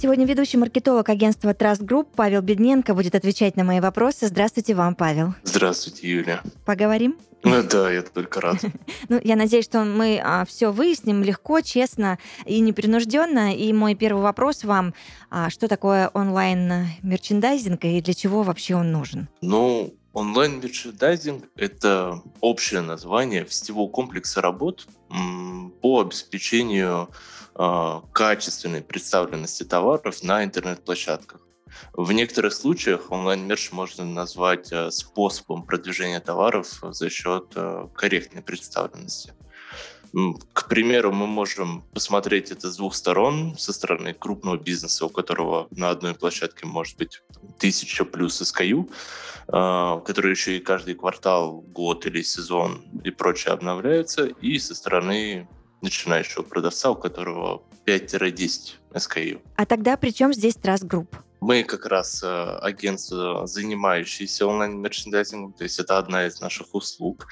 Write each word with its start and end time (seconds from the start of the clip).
Сегодня 0.00 0.26
ведущий 0.26 0.58
маркетолог 0.58 1.08
агентства 1.08 1.50
Trust 1.50 1.80
Group 1.80 2.06
Павел 2.14 2.40
Бедненко 2.40 2.94
будет 2.94 3.16
отвечать 3.16 3.56
на 3.56 3.64
мои 3.64 3.80
вопросы. 3.80 4.28
Здравствуйте 4.28 4.76
вам, 4.76 4.94
Павел. 4.94 5.34
Здравствуйте, 5.42 6.08
Юля. 6.08 6.40
Поговорим? 6.64 7.18
Ну 7.42 7.64
да, 7.64 7.90
я 7.90 8.02
только 8.02 8.40
рад. 8.40 8.58
Ну, 9.08 9.20
я 9.24 9.34
надеюсь, 9.34 9.64
что 9.64 9.82
мы 9.82 10.20
а, 10.22 10.44
все 10.44 10.70
выясним 10.70 11.24
легко, 11.24 11.62
честно 11.62 12.20
и 12.46 12.60
непринужденно. 12.60 13.56
И 13.56 13.72
мой 13.72 13.96
первый 13.96 14.22
вопрос 14.22 14.62
вам: 14.62 14.94
а, 15.30 15.50
что 15.50 15.66
такое 15.66 16.10
онлайн-мерчендайзинг 16.14 17.84
и 17.84 18.00
для 18.00 18.14
чего 18.14 18.44
вообще 18.44 18.76
он 18.76 18.92
нужен? 18.92 19.26
Ну, 19.40 19.92
онлайн-мерчендайзинг– 20.12 21.42
это 21.56 22.22
общее 22.40 22.82
название 22.82 23.44
всего 23.44 23.88
комплекса 23.88 24.40
работ 24.42 24.86
по 25.80 26.00
обеспечению 26.02 27.08
качественной 28.12 28.82
представленности 28.82 29.64
товаров 29.64 30.22
на 30.22 30.44
интернет-площадках. 30.44 31.40
В 31.92 32.12
некоторых 32.12 32.52
случаях 32.52 33.10
онлайн-мерч 33.10 33.72
можно 33.72 34.04
назвать 34.04 34.72
э, 34.72 34.90
способом 34.90 35.64
продвижения 35.64 36.20
товаров 36.20 36.80
за 36.82 37.10
счет 37.10 37.52
э, 37.56 37.88
корректной 37.94 38.42
представленности. 38.42 39.34
К 40.52 40.68
примеру, 40.68 41.12
мы 41.12 41.26
можем 41.26 41.82
посмотреть 41.92 42.50
это 42.50 42.70
с 42.70 42.76
двух 42.76 42.94
сторон. 42.94 43.56
Со 43.58 43.72
стороны 43.72 44.14
крупного 44.14 44.56
бизнеса, 44.56 45.04
у 45.04 45.10
которого 45.10 45.68
на 45.70 45.90
одной 45.90 46.14
площадке 46.14 46.66
может 46.66 46.96
быть 46.96 47.22
тысяча 47.58 48.06
плюс 48.06 48.40
SKU, 48.40 48.90
а, 49.48 50.00
который 50.00 50.30
еще 50.30 50.56
и 50.56 50.60
каждый 50.60 50.94
квартал, 50.94 51.60
год 51.60 52.06
или 52.06 52.22
сезон 52.22 52.86
и 53.04 53.10
прочее 53.10 53.52
обновляется. 53.52 54.26
И 54.26 54.58
со 54.58 54.74
стороны 54.74 55.46
начинающего 55.82 56.42
продавца, 56.42 56.90
у 56.90 56.96
которого 56.96 57.62
5-10 57.86 58.74
SKU. 58.92 59.40
А 59.56 59.66
тогда 59.66 59.96
при 59.96 60.10
чем 60.10 60.32
здесь 60.32 60.56
Trust 60.56 60.86
Group? 60.86 61.08
Мы 61.40 61.62
как 61.62 61.86
раз 61.86 62.22
э, 62.24 62.58
агентство, 62.62 63.46
занимающееся 63.46 64.46
онлайн-мерчендайзингом, 64.46 65.52
то 65.52 65.62
есть 65.62 65.78
это 65.78 65.96
одна 65.98 66.26
из 66.26 66.40
наших 66.40 66.74
услуг. 66.74 67.28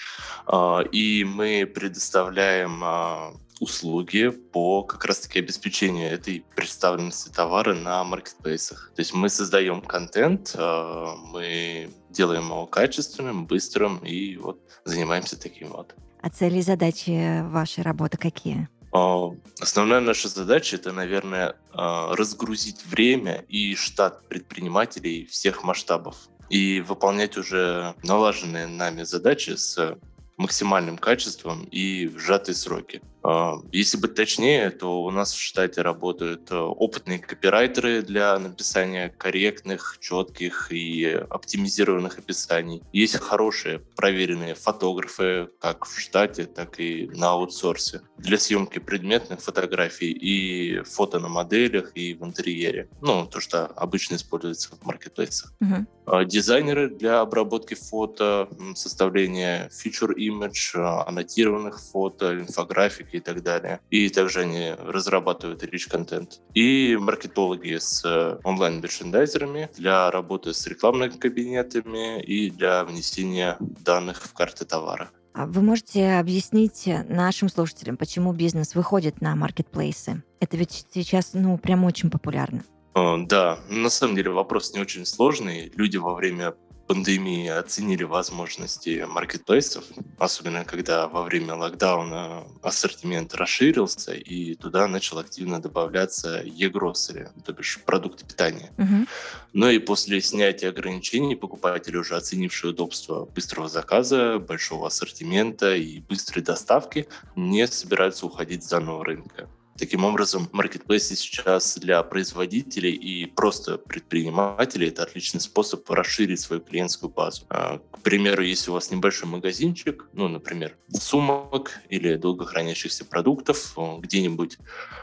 Э, 0.46 0.84
и 0.92 1.24
мы 1.24 1.66
предоставляем 1.66 2.84
э, 2.84 3.32
услуги 3.60 4.28
по 4.28 4.82
как 4.82 5.04
раз-таки 5.04 5.38
обеспечению 5.38 6.10
этой 6.10 6.44
представленности 6.54 7.30
товара 7.30 7.74
на 7.74 8.04
маркетплейсах. 8.04 8.92
То 8.94 9.00
есть 9.00 9.14
мы 9.14 9.28
создаем 9.28 9.80
контент, 9.80 10.54
э, 10.54 11.06
мы 11.32 11.90
делаем 12.10 12.44
его 12.44 12.66
качественным, 12.66 13.46
быстрым 13.46 13.98
и 13.98 14.36
вот 14.36 14.60
занимаемся 14.84 15.40
таким 15.40 15.72
вот. 15.72 15.94
А 16.26 16.28
цели 16.28 16.58
и 16.58 16.62
задачи 16.62 17.40
вашей 17.52 17.84
работы 17.84 18.18
какие? 18.18 18.68
А, 18.92 19.30
основная 19.60 20.00
наша 20.00 20.26
задача 20.26 20.74
это, 20.74 20.90
наверное, 20.90 21.54
а, 21.72 22.16
разгрузить 22.16 22.84
время 22.84 23.44
и 23.48 23.76
штат 23.76 24.28
предпринимателей 24.28 25.26
всех 25.26 25.62
масштабов 25.62 26.16
и 26.50 26.80
выполнять 26.80 27.36
уже 27.36 27.94
налаженные 28.02 28.66
нами 28.66 29.04
задачи 29.04 29.50
с 29.50 29.96
максимальным 30.36 30.98
качеством 30.98 31.62
и 31.70 32.08
в 32.08 32.18
сжатые 32.18 32.56
сроки. 32.56 33.02
А, 33.26 33.60
если 33.72 33.96
быть 33.96 34.14
точнее, 34.14 34.70
то 34.70 35.02
у 35.02 35.10
нас 35.10 35.32
в 35.32 35.40
штате 35.40 35.82
работают 35.82 36.52
э, 36.52 36.56
опытные 36.56 37.18
копирайтеры 37.18 38.02
для 38.02 38.38
написания 38.38 39.08
корректных, 39.08 39.98
четких 40.00 40.68
и 40.70 41.04
оптимизированных 41.28 42.18
описаний. 42.18 42.84
Есть 42.92 43.18
хорошие, 43.18 43.80
проверенные 43.96 44.54
фотографы 44.54 45.48
как 45.60 45.86
в 45.86 45.98
штате, 45.98 46.44
так 46.44 46.78
и 46.78 47.10
на 47.14 47.30
аутсорсе 47.30 48.02
для 48.16 48.38
съемки 48.38 48.78
предметных 48.78 49.40
фотографий 49.40 50.12
и 50.12 50.82
фото 50.84 51.18
на 51.18 51.28
моделях 51.28 51.92
и 51.96 52.14
в 52.14 52.24
интерьере. 52.24 52.88
Ну, 53.02 53.26
то, 53.26 53.40
что 53.40 53.66
обычно 53.66 54.14
используется 54.14 54.70
в 54.76 54.84
маркетплейсах. 54.86 55.52
Угу. 55.60 56.24
Дизайнеры 56.24 56.88
для 56.88 57.20
обработки 57.20 57.74
фото, 57.74 58.48
составления 58.74 59.68
feature 59.68 60.14
image, 60.16 60.76
аннотированных 61.06 61.80
фото, 61.80 62.38
инфографики 62.38 63.15
и 63.16 63.20
так 63.20 63.42
далее. 63.42 63.80
И 63.90 64.08
также 64.08 64.40
они 64.40 64.72
разрабатывают 64.78 65.62
рич-контент. 65.64 66.40
И 66.54 66.96
маркетологи 67.00 67.78
с 67.78 68.02
э, 68.04 68.38
онлайн-мерчендайзерами 68.44 69.70
для 69.76 70.10
работы 70.10 70.54
с 70.54 70.66
рекламными 70.66 71.10
кабинетами 71.10 72.22
и 72.22 72.50
для 72.50 72.84
внесения 72.84 73.56
данных 73.60 74.22
в 74.22 74.32
карты 74.32 74.64
товара. 74.64 75.10
А 75.34 75.46
вы 75.46 75.60
можете 75.60 76.12
объяснить 76.14 76.88
нашим 77.08 77.50
слушателям, 77.50 77.98
почему 77.98 78.32
бизнес 78.32 78.74
выходит 78.74 79.20
на 79.20 79.36
маркетплейсы? 79.36 80.22
Это 80.40 80.56
ведь 80.56 80.86
сейчас, 80.94 81.32
ну, 81.34 81.58
прям 81.58 81.84
очень 81.84 82.10
популярно. 82.10 82.64
Да, 82.94 83.58
на 83.68 83.90
самом 83.90 84.16
деле 84.16 84.30
вопрос 84.30 84.72
не 84.72 84.80
очень 84.80 85.04
сложный. 85.04 85.70
Люди 85.76 85.98
во 85.98 86.14
время 86.14 86.54
пандемии 86.86 87.48
оценили 87.48 88.04
возможности 88.04 89.04
маркетплейсов, 89.06 89.84
особенно 90.18 90.64
когда 90.64 91.08
во 91.08 91.22
время 91.22 91.54
локдауна 91.54 92.44
ассортимент 92.62 93.34
расширился, 93.34 94.14
и 94.14 94.54
туда 94.54 94.86
начал 94.86 95.18
активно 95.18 95.60
добавляться 95.60 96.42
e-grocery, 96.42 97.28
то 97.44 97.52
бишь 97.52 97.80
продукты 97.84 98.24
питания. 98.24 98.72
Угу. 98.78 99.06
Но 99.52 99.70
и 99.70 99.78
после 99.78 100.20
снятия 100.20 100.70
ограничений 100.70 101.34
покупатели, 101.34 101.96
уже 101.96 102.16
оценившие 102.16 102.70
удобство 102.70 103.24
быстрого 103.24 103.68
заказа, 103.68 104.38
большого 104.38 104.86
ассортимента 104.86 105.74
и 105.74 106.00
быстрой 106.00 106.42
доставки, 106.42 107.08
не 107.34 107.66
собираются 107.66 108.26
уходить 108.26 108.64
с 108.64 108.68
данного 108.68 109.04
рынка. 109.04 109.48
Таким 109.78 110.04
образом, 110.04 110.48
маркетплейсы 110.52 111.16
сейчас 111.16 111.76
для 111.76 112.02
производителей 112.02 112.92
и 112.92 113.26
просто 113.26 113.76
предпринимателей 113.78 114.88
это 114.88 115.02
отличный 115.02 115.40
способ 115.40 115.88
расширить 115.90 116.40
свою 116.40 116.62
клиентскую 116.62 117.10
базу. 117.10 117.44
А, 117.50 117.78
к 117.78 118.00
примеру, 118.00 118.42
если 118.42 118.70
у 118.70 118.74
вас 118.74 118.90
небольшой 118.90 119.28
магазинчик, 119.28 120.08
ну, 120.12 120.28
например, 120.28 120.76
сумок 120.92 121.72
или 121.90 122.16
долгохранящихся 122.16 123.04
продуктов 123.04 123.76
где-нибудь 123.98 124.58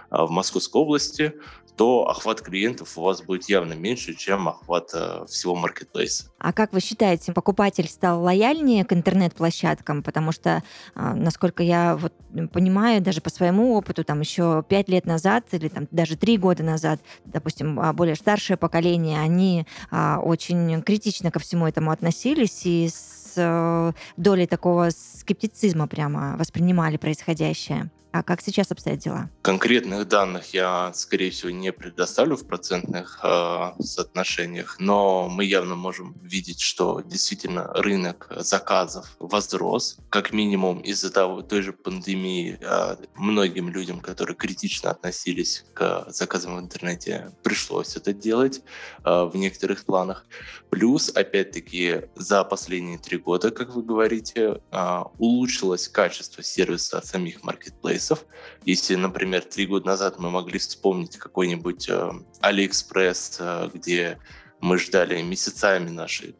а, 0.09 0.25
в 0.25 0.31
Московской 0.31 0.81
области, 0.81 1.34
то 1.75 2.07
охват 2.07 2.41
клиентов 2.41 2.97
у 2.97 3.01
вас 3.01 3.22
будет 3.22 3.50
явно 3.50 3.73
меньше, 3.73 4.13
чем 4.13 4.47
охват 4.47 4.91
э, 4.94 5.25
всего 5.28 5.55
маркетплейса. 5.55 6.25
А 6.38 6.53
как 6.53 6.73
вы 6.73 6.79
считаете, 6.81 7.34
покупатель 7.34 7.88
стал 7.88 8.22
лояльнее 8.22 8.85
к 8.85 8.94
интернет-площадкам? 8.94 10.03
Потому 10.03 10.31
что, 10.31 10.61
э, 10.95 11.13
насколько 11.13 11.63
я 11.63 11.95
вот 11.95 12.13
понимаю, 12.51 13.01
даже 13.01 13.22
по 13.22 13.29
своему 13.29 13.73
опыту, 13.75 14.03
там 14.03 14.19
еще 14.19 14.62
пять 14.63 14.90
лет 14.90 15.06
назад 15.06 15.46
или 15.51 15.68
там 15.68 15.88
даже 15.91 16.18
три 16.18 16.38
года 16.38 16.63
назад, 16.63 17.00
допустим, 17.25 17.79
а, 17.79 17.94
более 17.94 18.16
старшее 18.16 18.57
поколение, 18.57 19.19
они 19.19 19.66
э, 19.91 20.16
очень 20.18 20.81
критично 20.81 21.31
ко 21.31 21.40
всему 21.40 21.68
этому 21.68 21.91
относились 21.91 22.66
и 22.66 22.90
с 22.90 23.34
э, 23.35 23.91
долей 24.18 24.47
такого 24.47 24.90
скептицизма 24.90 25.88
прямо 25.88 26.35
воспринимали 26.38 26.97
происходящее. 26.97 27.90
А 28.13 28.22
как 28.22 28.41
сейчас 28.41 28.69
обстоят 28.69 29.00
дела? 29.00 29.31
Конкретных 29.41 30.07
данных 30.07 30.53
я, 30.53 30.94
скорее 30.94 31.31
всего, 31.31 31.50
не 31.50 31.72
предоставлю 31.74 32.35
в 32.35 32.46
процентных 32.46 33.19
э, 33.24 33.72
соотношениях, 33.79 34.76
но 34.78 35.28
мы 35.28 35.46
явно 35.46 35.73
можем 35.73 36.16
видеть, 36.22 36.61
что 36.61 37.02
действительно 37.02 37.73
рынок 37.73 38.32
заказов 38.38 39.16
возрос, 39.17 39.97
как 40.09 40.32
минимум 40.32 40.79
из-за 40.82 41.09
того, 41.11 41.41
той 41.41 41.64
же 41.64 41.73
пандемии 41.73 42.59
э, 42.61 42.97
многим 43.16 43.70
людям, 43.70 43.99
которые 43.99 44.35
критично 44.35 44.91
относились 44.91 45.66
к 45.73 46.05
заказам 46.09 46.58
в 46.58 46.59
интернете, 46.59 47.32
пришлось 47.41 47.96
это 47.96 48.14
делать 48.14 48.61
э, 49.03 49.23
в 49.23 49.35
некоторых 49.35 49.85
планах. 49.85 50.28
Плюс, 50.70 51.09
опять-таки, 51.09 52.02
за 52.14 52.43
последние 52.43 52.99
три 52.99 53.17
года, 53.17 53.49
как 53.49 53.73
вы 53.73 53.82
говорите, 53.82 54.61
э, 54.72 54.99
улучшилось 55.17 55.88
качество 55.88 56.43
сервиса 56.43 57.02
самих 57.03 57.43
маркетплейсов, 57.43 58.03
сервисов. 58.03 58.26
Если, 58.66 58.96
например, 58.96 59.41
три 59.44 59.66
года 59.66 59.88
назад 59.88 60.20
мы 60.20 60.29
могли 60.29 60.59
вспомнить 60.59 61.17
какой-нибудь 61.17 61.90
э, 61.90 62.11
AliExpress, 62.41 63.35
э, 63.40 63.70
где 63.73 64.17
мы 64.61 64.78
ждали 64.78 65.22
месяцами 65.22 65.90
наши 65.90 66.35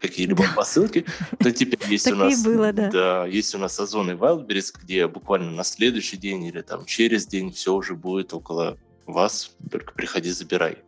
какие-либо 0.00 0.44
посылки, 0.54 1.04
то 1.38 1.50
теперь 1.52 1.80
есть 1.88 2.10
у 2.10 2.16
нас... 2.16 2.42
было, 2.42 2.72
да. 2.72 2.90
Да, 2.90 3.26
есть 3.26 3.54
у 3.54 3.58
нас 3.58 3.78
Озон 3.78 4.10
и 4.10 4.14
Wildberries, 4.14 4.74
где 4.82 5.06
буквально 5.06 5.50
на 5.50 5.64
следующий 5.64 6.16
день 6.16 6.44
или 6.44 6.62
там 6.62 6.84
через 6.84 7.26
день 7.26 7.52
все 7.52 7.74
уже 7.74 7.94
будет 7.94 8.34
около 8.34 8.78
вас, 9.06 9.54
только 9.70 9.92
приходи, 9.92 10.30
забирай. 10.30 10.78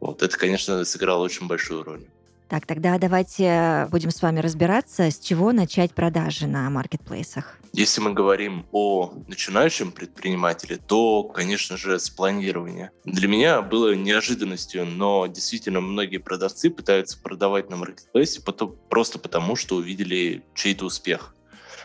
Вот 0.00 0.22
это, 0.22 0.36
конечно, 0.36 0.84
сыграло 0.84 1.24
очень 1.24 1.46
большую 1.46 1.82
роль. 1.82 2.06
Так, 2.48 2.64
тогда 2.64 2.96
давайте 2.96 3.88
будем 3.90 4.12
с 4.12 4.22
вами 4.22 4.38
разбираться, 4.38 5.10
с 5.10 5.18
чего 5.18 5.50
начать 5.50 5.92
продажи 5.94 6.46
на 6.46 6.70
маркетплейсах. 6.70 7.58
Если 7.72 8.00
мы 8.00 8.12
говорим 8.12 8.66
о 8.70 9.14
начинающем 9.26 9.90
предпринимателе, 9.90 10.76
то, 10.76 11.24
конечно 11.24 11.76
же, 11.76 11.98
с 11.98 12.08
планирования. 12.08 12.92
Для 13.04 13.26
меня 13.26 13.62
было 13.62 13.96
неожиданностью, 13.96 14.86
но 14.86 15.26
действительно 15.26 15.80
многие 15.80 16.18
продавцы 16.18 16.70
пытаются 16.70 17.18
продавать 17.20 17.68
на 17.68 17.76
маркетплейсе 17.76 18.40
потом, 18.42 18.76
просто 18.88 19.18
потому, 19.18 19.56
что 19.56 19.74
увидели 19.74 20.44
чей-то 20.54 20.86
успех. 20.86 21.34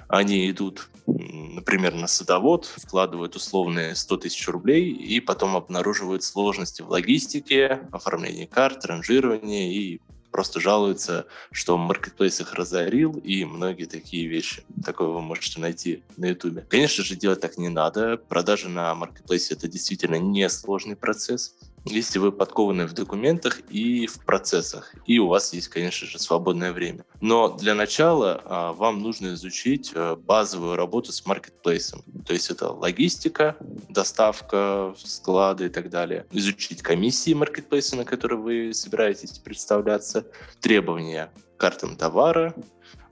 Они 0.08 0.52
идут, 0.52 0.90
например, 1.08 1.96
на 1.96 2.06
садовод, 2.06 2.66
вкладывают 2.66 3.36
условные 3.36 3.96
100 3.96 4.18
тысяч 4.18 4.48
рублей 4.48 4.92
и 4.92 5.20
потом 5.20 5.56
обнаруживают 5.56 6.24
сложности 6.24 6.84
в 6.84 6.90
логистике, 6.90 7.82
оформлении 7.92 8.46
карт, 8.46 8.86
ранжировании 8.86 9.74
и 9.74 10.02
просто 10.32 10.60
жалуются, 10.60 11.28
что 11.52 11.78
маркетплейс 11.78 12.40
их 12.42 12.54
разорил 12.54 13.14
и 13.24 13.46
многие 13.46 13.86
такие 13.86 14.28
вещи. 14.28 14.64
Такое 14.84 15.10
вы 15.10 15.22
можете 15.22 15.60
найти 15.60 16.04
на 16.18 16.28
ютубе. 16.28 16.66
Конечно 16.70 17.04
же, 17.04 17.16
делать 17.16 17.42
так 17.42 17.58
не 17.58 17.70
надо. 17.70 18.18
Продажи 18.18 18.70
на 18.70 18.94
маркетплейсе— 18.96 19.54
это 19.56 19.68
действительно 19.68 20.16
не 20.16 20.50
сложный 20.50 20.96
процесс 20.96 21.56
если 21.86 22.20
вы 22.20 22.32
подкованы 22.32 22.86
в 22.86 22.94
документах 22.94 23.62
и 23.70 24.08
в 24.08 24.24
процессах, 24.26 24.94
и 25.06 25.20
у 25.20 25.28
вас 25.28 25.54
есть, 25.54 25.68
конечно 25.68 26.08
же, 26.08 26.20
свободное 26.20 26.74
время. 26.74 27.06
Но 27.22 27.50
для 27.50 27.76
начала 27.76 28.42
а, 28.46 28.74
вам 28.74 29.02
нужно 29.02 29.34
изучить 29.34 29.92
а, 29.96 30.16
базовую 30.16 30.76
работу 30.76 31.12
с 31.12 31.26
маркетплейсом. 31.26 32.04
То 32.26 32.34
есть 32.34 32.50
это 32.50 32.70
логистика, 32.70 33.56
доставка, 33.90 34.94
склады 34.98 35.66
и 35.66 35.70
так 35.70 35.90
далее. 35.90 36.26
Изучить 36.32 36.82
комиссии 36.82 37.34
маркетплейса, 37.34 37.96
на 37.96 38.06
которые 38.06 38.40
вы 38.40 38.74
собираетесь 38.74 39.40
представляться, 39.40 40.26
требования 40.60 41.32
к 41.58 41.60
картам 41.60 41.96
товара, 41.96 42.54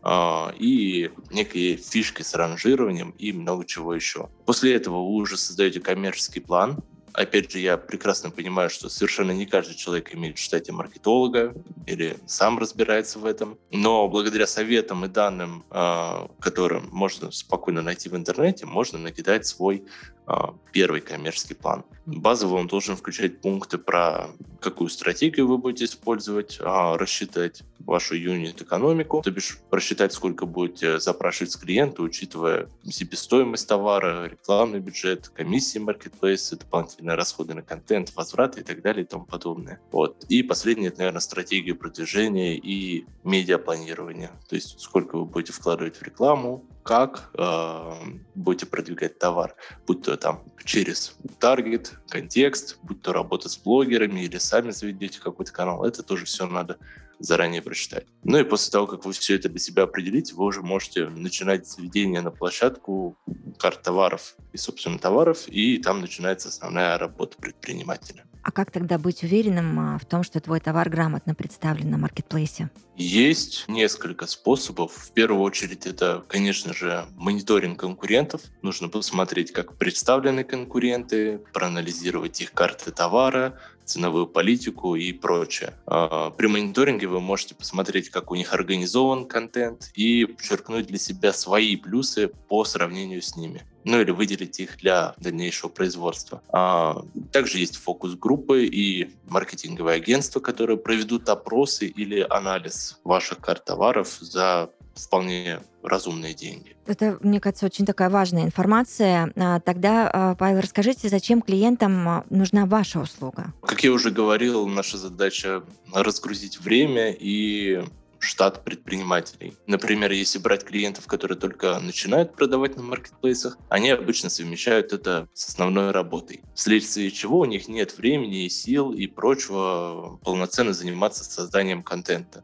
Uh, 0.02 0.56
и 0.58 1.12
некие 1.30 1.76
фишки 1.76 2.22
с 2.22 2.34
ранжированием 2.34 3.14
и 3.18 3.34
много 3.34 3.66
чего 3.66 3.94
еще. 3.94 4.30
После 4.46 4.74
этого 4.74 4.96
вы 4.96 5.16
уже 5.16 5.36
создаете 5.36 5.82
коммерческий 5.82 6.40
план, 6.40 6.82
Опять 7.14 7.52
же, 7.52 7.60
я 7.60 7.78
прекрасно 7.78 8.30
понимаю, 8.30 8.70
что 8.70 8.90
совершенно 8.90 9.32
не 9.32 9.46
каждый 9.46 9.76
человек 9.76 10.14
имеет 10.14 10.38
в 10.38 10.42
штате 10.42 10.72
маркетолога 10.72 11.54
или 11.88 12.18
сам 12.26 12.60
разбирается 12.60 13.20
в 13.20 13.26
этом. 13.26 13.58
Но 13.72 14.08
благодаря 14.08 14.48
советам 14.48 15.06
и 15.06 15.08
данным, 15.08 15.64
а, 15.70 16.30
которые 16.40 16.82
можно 16.92 17.32
спокойно 17.32 17.82
найти 17.82 18.10
в 18.10 18.16
интернете, 18.16 18.66
можно 18.66 19.00
накидать 19.00 19.46
свой 19.46 19.84
а, 20.32 20.54
первый 20.72 21.02
коммерческий 21.02 21.56
план. 21.56 21.84
Базово 22.06 22.58
он 22.58 22.68
должен 22.68 22.96
включать 22.96 23.42
пункты 23.42 23.80
про 23.80 24.28
какую 24.62 24.90
стратегию 24.90 25.48
вы 25.48 25.58
будете 25.58 25.86
использовать, 25.86 26.60
а, 26.62 26.98
рассчитать 27.00 27.64
вашу 27.80 28.14
юнит-экономику, 28.14 29.24
то 29.24 29.32
бишь 29.32 29.58
рассчитать, 29.72 30.14
сколько 30.14 30.46
будете 30.46 31.00
запрашивать 31.00 31.54
с 31.54 31.58
клиента, 31.58 32.04
учитывая 32.04 32.70
себестоимость 32.88 33.68
товара, 33.68 34.28
рекламный 34.28 34.80
бюджет, 34.80 35.30
комиссии 35.30 35.80
маркетплейса, 35.80 36.58
дополнительные 36.58 36.99
расходы 37.08 37.54
на 37.54 37.62
контент, 37.62 38.14
возвраты 38.16 38.62
и 38.62 38.64
так 38.64 38.82
далее 38.82 39.04
и 39.04 39.08
тому 39.08 39.26
подобное. 39.26 39.80
Вот. 39.92 40.26
И 40.30 40.44
последнее, 40.44 40.90
это, 40.90 41.00
наверное, 41.00 41.22
стратегия 41.22 41.76
продвижения 41.76 42.56
и 42.56 43.06
медиапланирования. 43.24 44.32
То 44.48 44.56
есть 44.56 44.80
сколько 44.80 45.18
вы 45.18 45.26
будете 45.26 45.54
вкладывать 45.54 45.96
в 45.98 46.04
рекламу, 46.04 46.66
как 46.84 47.30
э, 47.38 47.94
будете 48.36 48.66
продвигать 48.66 49.20
товар, 49.20 49.56
будь 49.86 50.02
то 50.04 50.18
там 50.18 50.44
через 50.64 51.16
таргет, 51.40 51.94
контекст, 52.10 52.80
будь 52.82 53.02
то 53.02 53.14
работа 53.14 53.50
с 53.50 53.58
блогерами 53.58 54.22
или 54.22 54.38
сами 54.38 54.72
заведете 54.72 55.20
какой-то 55.22 55.52
канал, 55.52 55.84
это 55.84 56.04
тоже 56.04 56.26
все 56.26 56.48
надо 56.48 56.78
заранее 57.20 57.62
прочитать. 57.62 58.06
Ну 58.24 58.38
и 58.38 58.44
после 58.44 58.72
того, 58.72 58.88
как 58.88 59.06
вы 59.06 59.14
все 59.14 59.36
это 59.36 59.50
для 59.50 59.60
себя 59.60 59.84
определите, 59.84 60.36
вы 60.36 60.46
уже 60.46 60.62
можете 60.62 61.08
начинать 61.08 61.68
заведение 61.68 62.22
на 62.22 62.32
площадку 62.32 63.18
карт 63.58 63.82
товаров 63.82 64.36
и, 64.54 64.58
собственно, 64.58 65.00
товаров, 65.00 65.48
и 65.48 65.78
там 65.78 66.02
начинается 66.02 66.50
основная 66.50 66.98
работа 66.98 67.38
предпринимателя. 67.38 68.26
А 68.42 68.52
как 68.52 68.72
тогда 68.72 68.98
быть 68.98 69.24
уверенным 69.24 69.80
а, 69.80 69.98
в 70.00 70.06
том, 70.06 70.24
что 70.24 70.40
твой 70.40 70.60
товар 70.60 70.90
грамотно 70.90 71.36
представлен 71.36 71.92
на 71.92 71.98
маркетплейсе? 71.98 72.70
Есть 72.96 73.66
несколько 73.68 74.28
способов. 74.28 74.94
В 74.94 75.12
первую 75.12 75.42
очередь 75.42 75.86
это, 75.86 76.24
конечно 76.28 76.74
же, 76.74 77.06
мониторинг 77.16 77.80
конкурентов. 77.80 78.42
Нужно 78.62 78.90
посмотреть, 78.90 79.52
как 79.52 79.78
представлены 79.78 80.44
конкуренты, 80.44 81.40
проанализировать 81.54 82.42
их 82.42 82.52
карты 82.54 82.92
товара, 82.92 83.60
ценовую 83.90 84.28
политику 84.28 84.96
и 84.96 85.12
прочее. 85.12 85.74
А, 85.86 86.30
при 86.32 86.48
мониторинге 86.48 87.08
вы 87.08 87.20
можете 87.20 87.56
посмотреть, 87.56 88.10
как 88.10 88.32
у 88.32 88.36
них 88.36 88.54
организован 88.54 89.26
контент 89.26 89.92
и 89.96 90.26
подчеркнуть 90.26 90.88
для 90.88 91.00
себя 91.00 91.34
свои 91.34 91.76
плюсы 91.76 92.28
по 92.48 92.64
сравнению 92.64 93.22
с 93.22 93.36
ними 93.36 93.66
ну 93.86 94.02
или 94.02 94.12
выделить 94.12 94.60
их 94.60 94.78
для 94.78 95.16
дальнейшего 95.18 95.70
производства. 95.70 96.42
А, 96.50 97.02
также 97.32 97.60
есть 97.60 97.78
фокус-группы 97.78 98.66
и 98.66 99.10
маркетинговые 99.28 99.96
агентства, 99.96 100.40
которые 100.40 100.78
проведут 100.78 101.28
опросы 101.30 101.88
или 101.88 102.26
анализ 102.30 103.00
ваших 103.04 103.40
карт 103.40 103.66
товаров 103.66 104.18
за 104.20 104.70
вполне 105.06 105.60
разумные 105.84 106.34
деньги. 106.34 106.76
Это, 106.86 107.18
мне 107.22 107.40
кажется, 107.40 107.66
очень 107.66 107.86
такая 107.86 108.10
важная 108.10 108.44
информация. 108.44 109.32
А, 109.36 109.60
тогда, 109.60 110.10
а, 110.12 110.36
Павел, 110.36 110.62
расскажите, 110.62 111.10
зачем 111.10 111.42
клиентам 111.42 112.08
а, 112.08 112.26
нужна 112.30 112.66
ваша 112.66 113.00
услуга? 113.00 113.54
Как 113.62 113.84
я 113.84 113.92
уже 113.92 114.12
говорил, 114.12 114.68
наша 114.68 114.98
задача 114.98 115.64
разгрузить 115.94 116.60
время 116.60 117.12
и 117.12 117.84
штат 118.20 118.64
предпринимателей. 118.64 119.54
Например, 119.66 120.12
если 120.12 120.40
брать 120.40 120.66
клиентов, 120.66 121.08
которые 121.08 121.38
только 121.38 121.80
начинают 121.80 122.36
продавать 122.36 122.76
на 122.76 122.84
маркетплейсах, 122.84 123.58
они 123.70 123.90
обычно 123.90 124.30
совмещают 124.30 124.94
это 124.94 125.28
с 125.34 125.50
основной 125.50 125.92
работой, 125.92 126.42
вследствие 126.54 127.12
чего 127.12 127.40
у 127.40 127.46
них 127.46 127.68
нет 127.68 127.98
времени, 127.98 128.48
сил 128.50 128.92
и 128.92 129.08
прочего 129.08 130.20
полноценно 130.24 130.74
заниматься 130.74 131.24
созданием 131.24 131.82
контента. 131.82 132.44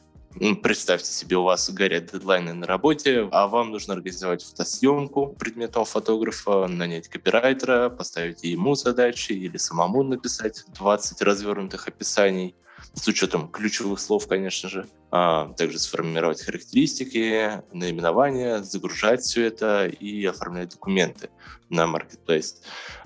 Представьте 0.62 1.12
себе, 1.12 1.38
у 1.38 1.44
вас 1.44 1.70
горят 1.70 2.12
дедлайны 2.12 2.54
на 2.54 2.68
работе, 2.68 3.30
а 3.32 3.48
вам 3.48 3.72
нужно 3.72 3.94
организовать 3.94 4.44
фотосъемку 4.44 5.28
предметного 5.28 5.86
фотографа, 5.86 6.68
нанять 6.68 7.08
копирайтера, 7.08 7.90
поставить 7.90 8.44
ему 8.44 8.76
задачи 8.76 9.32
или 9.32 9.56
самому 9.56 10.04
написать 10.04 10.66
20 10.74 11.22
развернутых 11.22 11.88
описаний 11.88 12.54
с 12.94 13.08
учетом 13.08 13.48
ключевых 13.48 14.00
слов, 14.00 14.27
конечно 14.27 14.68
же. 14.68 14.88
А, 15.12 15.54
также 15.54 15.80
сформировать 15.80 16.42
характеристики, 16.42 17.63
наименования, 17.72 18.62
загружать 18.62 19.22
все 19.22 19.46
это 19.46 19.88
и 19.88 20.25
оформлять 20.25 20.72
документы 20.72 21.30
на 21.70 21.86
Marketplace. 21.86 22.56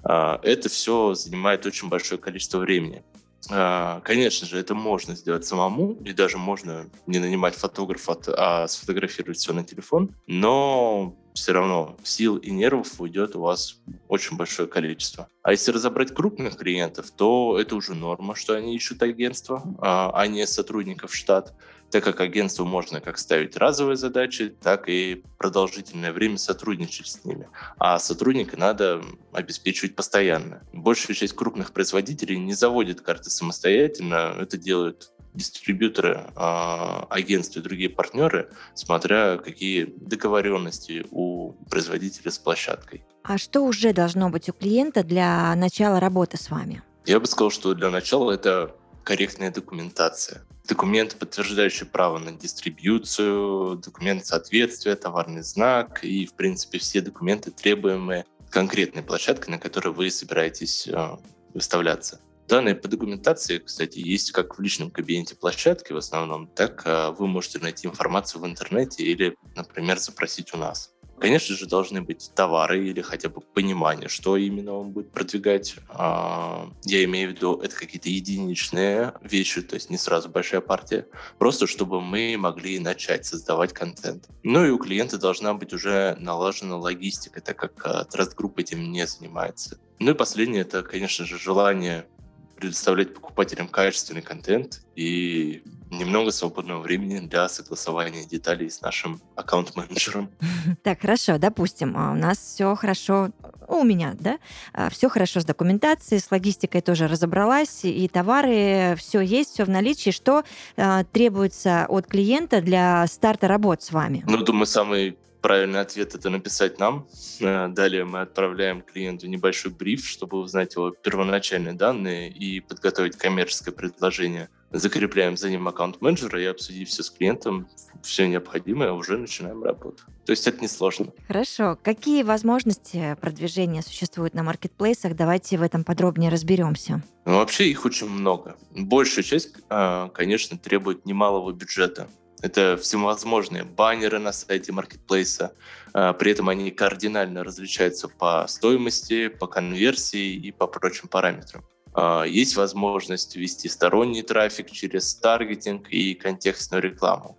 А, 0.04 0.40
это 0.42 0.70
все 0.70 1.14
занимает 1.14 1.66
очень 1.68 1.90
большое 1.90 2.20
количество 2.20 2.58
времени. 2.58 3.04
А, 3.50 4.02
конечно 4.02 4.48
же, 4.48 4.60
это 4.60 4.76
можно 4.76 5.16
сделать 5.16 5.46
самому, 5.46 5.94
и 6.06 6.14
даже 6.14 6.38
можно 6.38 6.90
не 7.08 7.20
нанимать 7.20 7.56
фотографа, 7.56 8.18
а 8.36 8.68
сфотографировать 8.68 9.38
все 9.38 9.54
на 9.54 9.64
телефон, 9.64 10.16
но 10.28 11.16
все 11.34 11.54
равно 11.54 11.96
сил 12.04 12.38
и 12.38 12.52
нервов 12.52 13.00
уйдет 13.00 13.36
у 13.36 13.42
вас 13.42 13.80
очень 14.08 14.36
большое 14.36 14.68
количество. 14.68 15.30
А 15.42 15.52
если 15.52 15.72
разобрать 15.72 16.14
крупных 16.14 16.58
клиентов, 16.58 17.12
то 17.12 17.58
это 17.60 17.76
уже 17.76 17.96
норма, 17.96 18.36
что 18.36 18.56
они 18.56 18.76
ищут 18.76 19.02
агентство, 19.04 19.64
а 19.80 20.26
не 20.28 20.46
сотрудников 20.46 21.16
штат 21.16 21.54
так 21.92 22.04
как 22.04 22.20
агентству 22.22 22.66
можно 22.66 23.02
как 23.02 23.18
ставить 23.18 23.58
разовые 23.58 23.98
задачи, 23.98 24.56
так 24.62 24.88
и 24.88 25.24
продолжительное 25.38 26.12
время 26.12 26.38
сотрудничать 26.38 27.08
с 27.08 27.26
ними. 27.26 27.48
А 27.78 28.00
сотрудника 28.00 28.58
надо 28.58 29.02
обеспечивать 29.32 29.96
постоянно. 29.96 30.62
Большая 30.74 31.16
часть 31.16 31.36
крупных 31.36 31.72
производителей 31.74 32.38
не 32.38 32.54
заводит 32.54 33.02
карты 33.02 33.30
самостоятельно, 33.30 34.36
это 34.40 34.58
делают 34.58 35.12
дистрибьюторы, 35.34 36.26
а, 36.36 37.06
агентства 37.10 37.60
и 37.60 37.64
другие 37.64 37.90
партнеры, 37.90 38.50
смотря 38.74 39.38
какие 39.38 39.86
договоренности 39.86 41.06
у 41.12 41.54
производителя 41.70 42.32
с 42.32 42.40
площадкой. 42.40 43.06
А 43.24 43.38
что 43.38 43.62
уже 43.62 43.94
должно 43.94 44.30
быть 44.30 44.50
у 44.50 44.54
клиента 44.54 45.04
для 45.04 45.54
начала 45.56 46.00
работы 46.00 46.38
с 46.38 46.50
вами? 46.50 46.82
Я 47.06 47.20
бы 47.20 47.28
сказал, 47.28 47.52
что 47.52 47.74
для 47.74 47.90
начала 47.90 48.32
это 48.32 48.76
корректная 49.10 49.50
документация. 49.50 50.46
Документ, 50.68 51.16
подтверждающий 51.16 51.88
право 51.88 52.20
на 52.20 52.32
дистрибьюцию, 52.32 53.78
документ 53.78 54.24
соответствия, 54.24 54.96
товарный 54.96 55.42
знак 55.42 56.04
и, 56.04 56.28
в 56.28 56.36
принципе, 56.36 56.78
все 56.78 57.02
документы, 57.02 57.50
требуемые 57.50 58.26
конкретной 58.52 59.02
площадкой, 59.02 59.50
на 59.50 59.58
которой 59.58 59.94
вы 59.96 60.12
собираетесь 60.12 60.88
э, 60.88 61.18
выставляться. 61.56 62.22
Данные 62.48 62.76
по 62.76 62.88
документации, 62.88 63.58
кстати, 63.58 63.98
есть 63.98 64.32
как 64.32 64.60
в 64.60 64.62
личном 64.62 64.92
кабинете 64.92 65.36
площадки 65.36 65.92
в 65.92 65.98
основном, 65.98 66.46
так 66.46 66.84
э, 66.86 67.10
вы 67.18 67.26
можете 67.26 67.58
найти 67.58 67.88
информацию 67.88 68.44
в 68.44 68.46
интернете 68.46 69.04
или, 69.04 69.36
например, 69.56 69.98
запросить 69.98 70.54
у 70.54 70.58
нас. 70.58 70.92
Конечно 71.20 71.56
же, 71.56 71.66
должны 71.66 72.02
быть 72.02 72.32
товары 72.36 72.88
или 72.88 73.02
хотя 73.02 73.30
бы 73.30 73.42
понимание, 73.42 74.08
что 74.08 74.38
именно 74.38 74.74
он 74.74 74.92
будет 74.92 75.12
продвигать. 75.12 75.76
А, 75.90 76.70
я 76.84 77.04
имею 77.04 77.30
в 77.30 77.34
виду, 77.34 77.60
это 77.62 77.76
какие-то 77.76 78.10
единичные 78.10 79.14
вещи, 79.22 79.62
то 79.62 79.76
есть 79.76 79.90
не 79.90 79.98
сразу 79.98 80.30
большая 80.30 80.62
партия, 80.62 81.08
просто 81.38 81.68
чтобы 81.68 82.02
мы 82.02 82.36
могли 82.38 82.80
начать 82.80 83.26
создавать 83.26 83.74
контент. 83.74 84.30
Ну 84.44 84.66
и 84.66 84.70
у 84.70 84.78
клиента 84.78 85.18
должна 85.18 85.54
быть 85.54 85.74
уже 85.74 86.16
налажена 86.20 86.78
логистика, 86.78 87.42
так 87.42 87.58
как 87.58 88.08
Trust 88.14 88.36
Group 88.38 88.54
этим 88.58 88.92
не 88.92 89.06
занимается. 89.06 89.78
Ну 90.00 90.12
и 90.12 90.14
последнее, 90.14 90.62
это, 90.62 90.82
конечно 90.84 91.26
же, 91.26 91.38
желание 91.38 92.08
предоставлять 92.56 93.14
покупателям 93.14 93.68
качественный 93.68 94.22
контент 94.22 94.82
и 94.96 95.64
немного 95.90 96.32
свободного 96.32 96.82
времени 96.82 97.20
для 97.20 97.50
согласования 97.50 98.26
деталей 98.26 98.70
с 98.70 98.82
нашим 98.82 99.22
аккаунт-менеджером. 99.36 100.30
Так, 100.84 101.02
хорошо, 101.02 101.38
допустим, 101.38 101.96
а 101.98 102.12
у 102.12 102.16
нас 102.16 102.38
все 102.38 102.76
хорошо, 102.76 103.30
у 103.68 103.84
меня, 103.84 104.16
да, 104.20 104.38
а, 104.74 104.90
все 104.90 105.10
хорошо 105.10 105.40
с 105.40 105.46
документацией, 105.46 106.22
с 106.22 106.32
логистикой 106.32 106.82
тоже 106.82 107.08
разобралась, 107.08 107.82
и 107.84 108.08
товары, 108.08 108.96
все 108.98 109.22
есть, 109.22 109.54
все 109.54 109.66
в 109.66 109.70
наличии. 109.70 110.12
Что 110.12 110.44
э, 110.76 111.04
требуется 111.12 111.86
от 111.88 112.08
клиента 112.08 112.62
для 112.62 113.06
старта 113.08 113.48
работ 113.48 113.82
с 113.82 113.92
вами? 113.92 114.24
Ну, 114.28 114.38
думаю, 114.38 114.66
самый 114.66 115.18
Правильный 115.42 115.80
ответ— 115.80 116.16
это 116.16 116.30
написать 116.30 116.80
нам. 116.80 117.08
Э, 117.40 117.68
далее 117.70 118.04
мы 118.04 118.22
отправляем 118.22 118.82
клиенту 118.82 119.28
небольшой 119.28 119.72
бриф, 119.72 120.06
чтобы 120.06 120.38
узнать 120.38 120.76
его 120.76 120.92
первоначальные 120.92 121.74
данные 121.74 122.30
и 122.30 122.60
подготовить 122.60 123.16
коммерческое 123.16 123.74
предложение. 123.74 124.50
Закрепляем 124.72 125.38
за 125.38 125.50
ним 125.50 125.68
аккаунт 125.68 126.02
менеджера 126.02 126.42
и 126.42 126.46
обсудив 126.46 126.90
все 126.90 127.04
с 127.04 127.10
клиентом, 127.10 127.68
все 128.04 128.28
необходимое, 128.28 128.92
уже 128.92 129.18
начинаем 129.18 129.64
работу. 129.64 130.04
То 130.26 130.32
есть 130.32 130.46
это 130.46 130.62
несложно. 130.62 131.08
Хорошо. 131.28 131.78
Какие 131.82 132.22
возможности 132.24 133.18
продвижения 133.20 133.82
существуют 133.82 134.36
на 134.36 134.44
маркетплейсах? 134.44 135.16
Давайте 135.16 135.58
в 135.58 135.64
этом 135.64 135.84
подробнее 135.84 136.30
разберемся. 136.30 137.02
Ну, 137.26 137.38
вообще 137.38 137.70
их 137.70 137.86
очень 137.86 138.10
много. 138.10 138.58
Большая 138.72 139.24
часть, 139.24 139.56
а, 139.70 140.10
конечно, 140.10 140.58
требует 140.58 141.06
немалого 141.06 141.52
бюджета. 141.52 142.10
Это 142.42 142.78
всевозможные 142.78 143.64
баннеры 143.64 144.20
на 144.20 144.32
сайте 144.32 144.72
маркетплейса. 144.72 145.54
А, 145.94 146.14
при 146.14 146.32
этом 146.32 146.50
они 146.50 146.72
кардинально 146.72 147.44
различаются 147.44 148.08
по 148.08 148.46
стоимости, 148.48 149.28
по 149.28 149.48
конверсии 149.48 150.34
и 150.34 150.52
по 150.52 150.68
прочим 150.68 151.08
параметрам. 151.10 151.66
А, 151.94 152.24
есть 152.24 152.56
возможность 152.56 153.36
ввести 153.36 153.68
сторонний 153.68 154.22
трафик 154.22 154.72
через 154.72 155.16
таргетинг 155.16 155.90
и 155.90 156.14
контекстную 156.14 156.82
рекламу. 156.82 157.38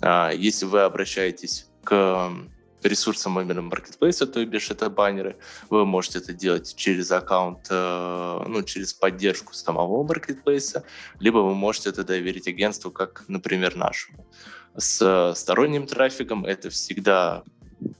А, 0.00 0.30
если 0.30 0.66
вы 0.66 0.82
обращаетесь 0.82 1.66
к 1.82 2.30
ресурсам 2.86 3.38
именно 3.40 3.62
маркетплейса, 3.62 4.26
то 4.26 4.44
бишь 4.44 4.70
это 4.70 4.90
баннеры, 4.90 5.36
вы 5.70 5.84
можете 5.84 6.18
это 6.18 6.32
делать 6.32 6.74
через 6.76 7.10
аккаунт, 7.10 7.66
э, 7.70 8.44
ну, 8.46 8.62
через 8.62 8.94
поддержку 8.94 9.54
самого 9.54 10.02
маркетплейса, 10.04 10.84
либо 11.20 11.38
вы 11.38 11.54
можете 11.54 11.90
это 11.90 12.04
доверить 12.04 12.48
агентству, 12.48 12.90
как, 12.90 13.24
например, 13.28 13.76
нашему. 13.76 14.26
С 14.76 15.32
сторонним 15.34 15.86
трафиком 15.86 16.44
это 16.44 16.68
всегда 16.70 17.42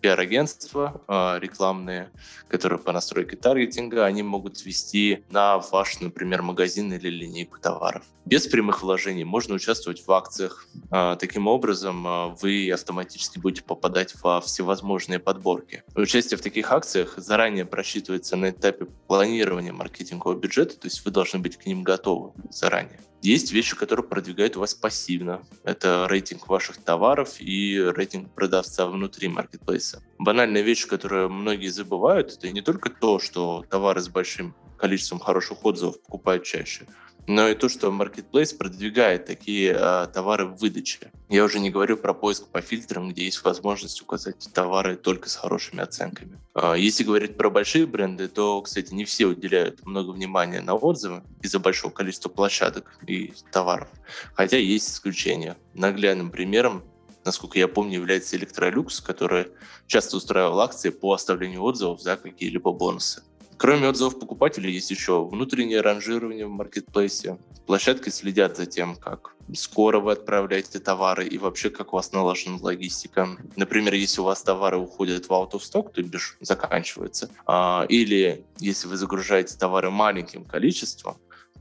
пиар-агентства 0.00 1.02
э, 1.08 1.38
рекламные, 1.40 2.10
которые 2.48 2.78
по 2.78 2.92
настройке 2.92 3.36
таргетинга, 3.36 4.04
они 4.04 4.22
будут 4.22 4.64
вести 4.64 5.24
на 5.30 5.58
ваш, 5.58 6.00
например, 6.00 6.42
магазин 6.42 6.92
или 6.92 7.08
линейку 7.08 7.58
товаров. 7.58 8.04
Без 8.24 8.46
прямых 8.46 8.82
вложений 8.82 9.24
можно 9.24 9.54
участвовать 9.54 10.04
в 10.06 10.12
акциях. 10.12 10.66
Э, 10.90 11.16
таким 11.18 11.46
образом, 11.46 12.06
э, 12.06 12.36
вы 12.40 12.70
автоматически 12.72 13.38
будете 13.38 13.62
попадать 13.62 14.14
во 14.22 14.40
всевозможные 14.40 15.18
подборки. 15.18 15.84
Участие 15.94 16.38
в 16.38 16.42
таких 16.42 16.72
акциях 16.72 17.14
заранее 17.16 17.64
просчитывается 17.64 18.36
на 18.36 18.50
этапе 18.50 18.86
планирования 19.06 19.72
маркетингового 19.72 20.38
бюджета, 20.38 20.78
то 20.78 20.86
есть 20.86 21.04
вы 21.04 21.10
должны 21.10 21.38
быть 21.38 21.56
к 21.56 21.66
ним 21.66 21.82
готовы 21.82 22.32
заранее. 22.50 23.00
Есть 23.22 23.50
вещи, 23.50 23.74
которые 23.74 24.06
продвигают 24.06 24.56
вас 24.56 24.74
пассивно. 24.74 25.42
Это 25.64 26.06
рейтинг 26.08 26.48
ваших 26.48 26.76
товаров 26.76 27.40
и 27.40 27.76
рейтинг 27.76 28.32
продавца 28.34 28.86
внутри 28.86 29.28
маркетплейса. 29.66 30.02
Банальная 30.18 30.62
вещь, 30.62 30.86
которую 30.86 31.30
многие 31.30 31.68
забывают, 31.68 32.32
это 32.32 32.50
не 32.50 32.62
только 32.62 32.90
то, 32.90 33.18
что 33.18 33.64
товары 33.68 34.00
с 34.00 34.08
большим 34.08 34.54
количеством 34.78 35.18
хороших 35.18 35.64
отзывов 35.64 36.00
покупают 36.02 36.44
чаще, 36.44 36.86
но 37.26 37.48
и 37.48 37.54
то, 37.54 37.68
что 37.68 37.88
Marketplace 37.88 38.56
продвигает 38.56 39.26
такие 39.26 39.74
а, 39.76 40.06
товары 40.06 40.46
в 40.46 40.56
выдаче. 40.56 41.10
Я 41.28 41.44
уже 41.44 41.58
не 41.58 41.70
говорю 41.70 41.96
про 41.96 42.14
поиск 42.14 42.46
по 42.46 42.60
фильтрам, 42.60 43.08
где 43.08 43.24
есть 43.24 43.42
возможность 43.42 44.00
указать 44.00 44.48
товары 44.54 44.94
только 44.96 45.28
с 45.28 45.34
хорошими 45.34 45.82
оценками. 45.82 46.38
А, 46.54 46.74
если 46.74 47.02
говорить 47.02 47.36
про 47.36 47.50
большие 47.50 47.86
бренды, 47.86 48.28
то, 48.28 48.62
кстати, 48.62 48.94
не 48.94 49.04
все 49.04 49.26
уделяют 49.26 49.84
много 49.84 50.10
внимания 50.10 50.60
на 50.60 50.74
отзывы 50.74 51.24
из-за 51.42 51.58
большого 51.58 51.90
количества 51.90 52.28
площадок 52.28 52.96
и 53.08 53.32
товаров. 53.50 53.88
Хотя 54.34 54.58
есть 54.58 54.88
исключения. 54.88 55.56
Наглядным 55.74 56.30
примером 56.30 56.84
насколько 57.26 57.58
я 57.58 57.68
помню, 57.68 57.94
является 57.94 58.36
Electrolux, 58.36 59.02
который 59.04 59.48
часто 59.86 60.16
устраивал 60.16 60.60
акции 60.60 60.90
по 60.90 61.12
оставлению 61.12 61.62
отзывов 61.62 62.00
за 62.00 62.16
какие-либо 62.16 62.72
бонусы. 62.72 63.22
Кроме 63.58 63.88
отзывов 63.88 64.18
покупателей, 64.18 64.72
есть 64.72 64.90
еще 64.90 65.24
внутреннее 65.24 65.80
ранжирование 65.80 66.46
в 66.46 66.50
маркетплейсе. 66.50 67.38
Площадки 67.66 68.10
следят 68.10 68.56
за 68.56 68.66
тем, 68.66 68.96
как 68.96 69.34
скоро 69.54 69.98
вы 69.98 70.12
отправляете 70.12 70.78
товары 70.78 71.26
и 71.26 71.38
вообще 71.38 71.70
как 71.70 71.92
у 71.92 71.96
вас 71.96 72.12
налажена 72.12 72.58
логистика. 72.60 73.28
Например, 73.56 73.94
если 73.94 74.20
у 74.20 74.24
вас 74.24 74.42
товары 74.42 74.76
уходят 74.76 75.26
в 75.26 75.30
out 75.30 75.52
of 75.52 75.60
stock, 75.60 75.92
то 75.92 76.02
бишь 76.02 76.36
заканчивается, 76.40 77.30
а, 77.46 77.86
или 77.88 78.44
если 78.58 78.88
вы 78.88 78.96
загружаете 78.96 79.56
товары 79.56 79.90
маленьким 79.90 80.44
количеством, 80.44 81.16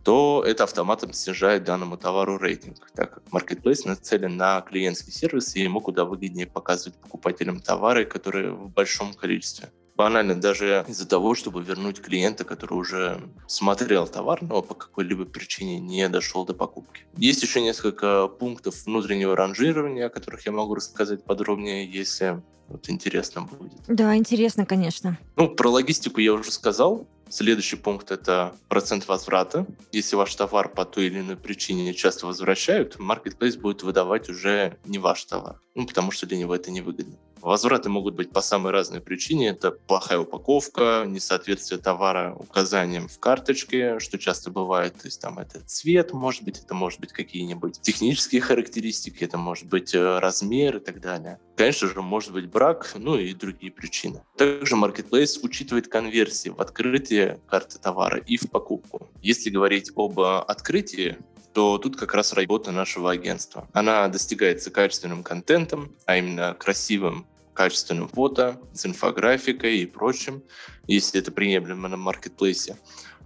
то 0.05 0.43
это 0.45 0.65
автоматом 0.65 1.13
снижает 1.13 1.63
данному 1.63 1.97
товару 1.97 2.37
рейтинг, 2.37 2.91
так 2.93 3.15
как 3.15 3.23
Marketplace 3.33 3.81
нацелен 3.85 4.37
на 4.37 4.61
клиентский 4.61 5.11
сервис, 5.11 5.55
и 5.55 5.61
ему 5.61 5.81
куда 5.81 6.05
выгоднее 6.05 6.45
показывать 6.45 6.97
покупателям 6.99 7.59
товары, 7.59 8.05
которые 8.05 8.51
в 8.51 8.69
большом 8.69 9.15
количестве 9.15 9.71
банально 9.95 10.35
даже 10.35 10.85
из-за 10.87 11.07
того, 11.07 11.35
чтобы 11.35 11.63
вернуть 11.63 12.01
клиента, 12.01 12.43
который 12.43 12.73
уже 12.73 13.19
смотрел 13.47 14.07
товар, 14.07 14.43
но 14.43 14.61
по 14.61 14.75
какой-либо 14.75 15.25
причине 15.25 15.79
не 15.79 16.07
дошел 16.09 16.45
до 16.45 16.53
покупки. 16.53 17.03
Есть 17.17 17.41
еще 17.41 17.61
несколько 17.61 18.27
пунктов 18.27 18.85
внутреннего 18.85 19.35
ранжирования, 19.35 20.05
о 20.05 20.09
которых 20.09 20.45
я 20.45 20.51
могу 20.51 20.75
рассказать 20.75 21.23
подробнее, 21.23 21.89
если 21.89 22.43
вот 22.67 22.89
интересно 22.89 23.43
будет. 23.43 23.81
Да, 23.87 24.15
интересно, 24.15 24.65
конечно. 24.65 25.17
Ну, 25.35 25.49
про 25.49 25.69
логистику 25.69 26.19
я 26.19 26.33
уже 26.33 26.51
сказал. 26.51 27.07
Следующий 27.29 27.75
пункт– 27.75 28.11
это 28.11 28.55
процент 28.69 29.07
возврата. 29.07 29.65
Если 29.91 30.15
ваш 30.15 30.33
товар 30.35 30.69
по 30.69 30.85
той 30.85 31.07
или 31.07 31.19
иной 31.19 31.37
причине 31.37 31.93
часто 31.93 32.27
возвращают, 32.27 32.97
Marketplace 32.97 33.59
будет 33.59 33.83
выдавать 33.83 34.29
уже 34.29 34.77
не 34.85 34.99
ваш 34.99 35.25
товар, 35.25 35.59
ну, 35.73 35.85
потому 35.87 36.11
что 36.11 36.27
для 36.27 36.37
него 36.37 36.55
это 36.55 36.71
невыгодно. 36.71 37.17
Возвраты 37.41 37.89
могут 37.89 38.15
быть 38.15 38.31
по 38.31 38.41
самой 38.41 38.71
разной 38.71 39.01
причине. 39.01 39.49
Это 39.49 39.71
плохая 39.71 40.19
упаковка, 40.19 41.05
несоответствие 41.07 41.79
товара 41.79 42.35
указаниям 42.37 43.07
в 43.07 43.19
карточке, 43.19 43.99
что 43.99 44.17
часто 44.17 44.51
бывает. 44.51 44.93
То 44.93 45.07
есть 45.07 45.21
там 45.21 45.39
это 45.39 45.59
цвет, 45.65 46.13
может 46.13 46.43
быть, 46.43 46.59
это 46.59 46.73
может 46.73 46.99
быть 46.99 47.11
какие-нибудь 47.11 47.81
технические 47.81 48.41
характеристики, 48.41 49.23
это 49.23 49.37
может 49.37 49.67
быть 49.67 49.93
э, 49.93 50.19
размер 50.19 50.77
и 50.77 50.79
так 50.79 51.01
далее. 51.01 51.39
Конечно 51.55 51.87
же, 51.87 52.01
может 52.01 52.33
быть 52.33 52.49
брак, 52.49 52.91
ну 52.95 53.17
и 53.17 53.33
другие 53.33 53.71
причины. 53.71 54.21
Также 54.37 54.75
Marketplace 54.75 55.39
учитывает 55.41 55.87
конверсии 55.87 56.49
в 56.49 56.59
открытие 56.59 57.39
карты 57.47 57.79
товара 57.79 58.17
и 58.17 58.37
в 58.37 58.49
покупку. 58.49 59.07
Если 59.21 59.49
говорить 59.49 59.91
об 59.95 60.19
открытии, 60.19 61.17
то 61.55 61.77
тут 61.77 61.95
как 61.95 62.13
раз 62.13 62.33
работа 62.33 62.73
нашего 62.73 63.11
агентства. 63.11 63.69
Она 63.71 64.05
достигается 64.09 64.71
качественным 64.71 65.23
контентом, 65.23 65.95
а 66.05 66.17
именно 66.17 66.53
красивым 66.53 67.25
качественным 67.53 68.09
фото, 68.09 68.59
с 68.73 68.85
инфографикой 68.85 69.77
и 69.77 69.85
прочим, 69.85 70.43
если 70.85 71.21
это 71.21 71.31
приемлемо 71.31 71.87
на 71.87 71.95
маркетплейсе, 71.95 72.77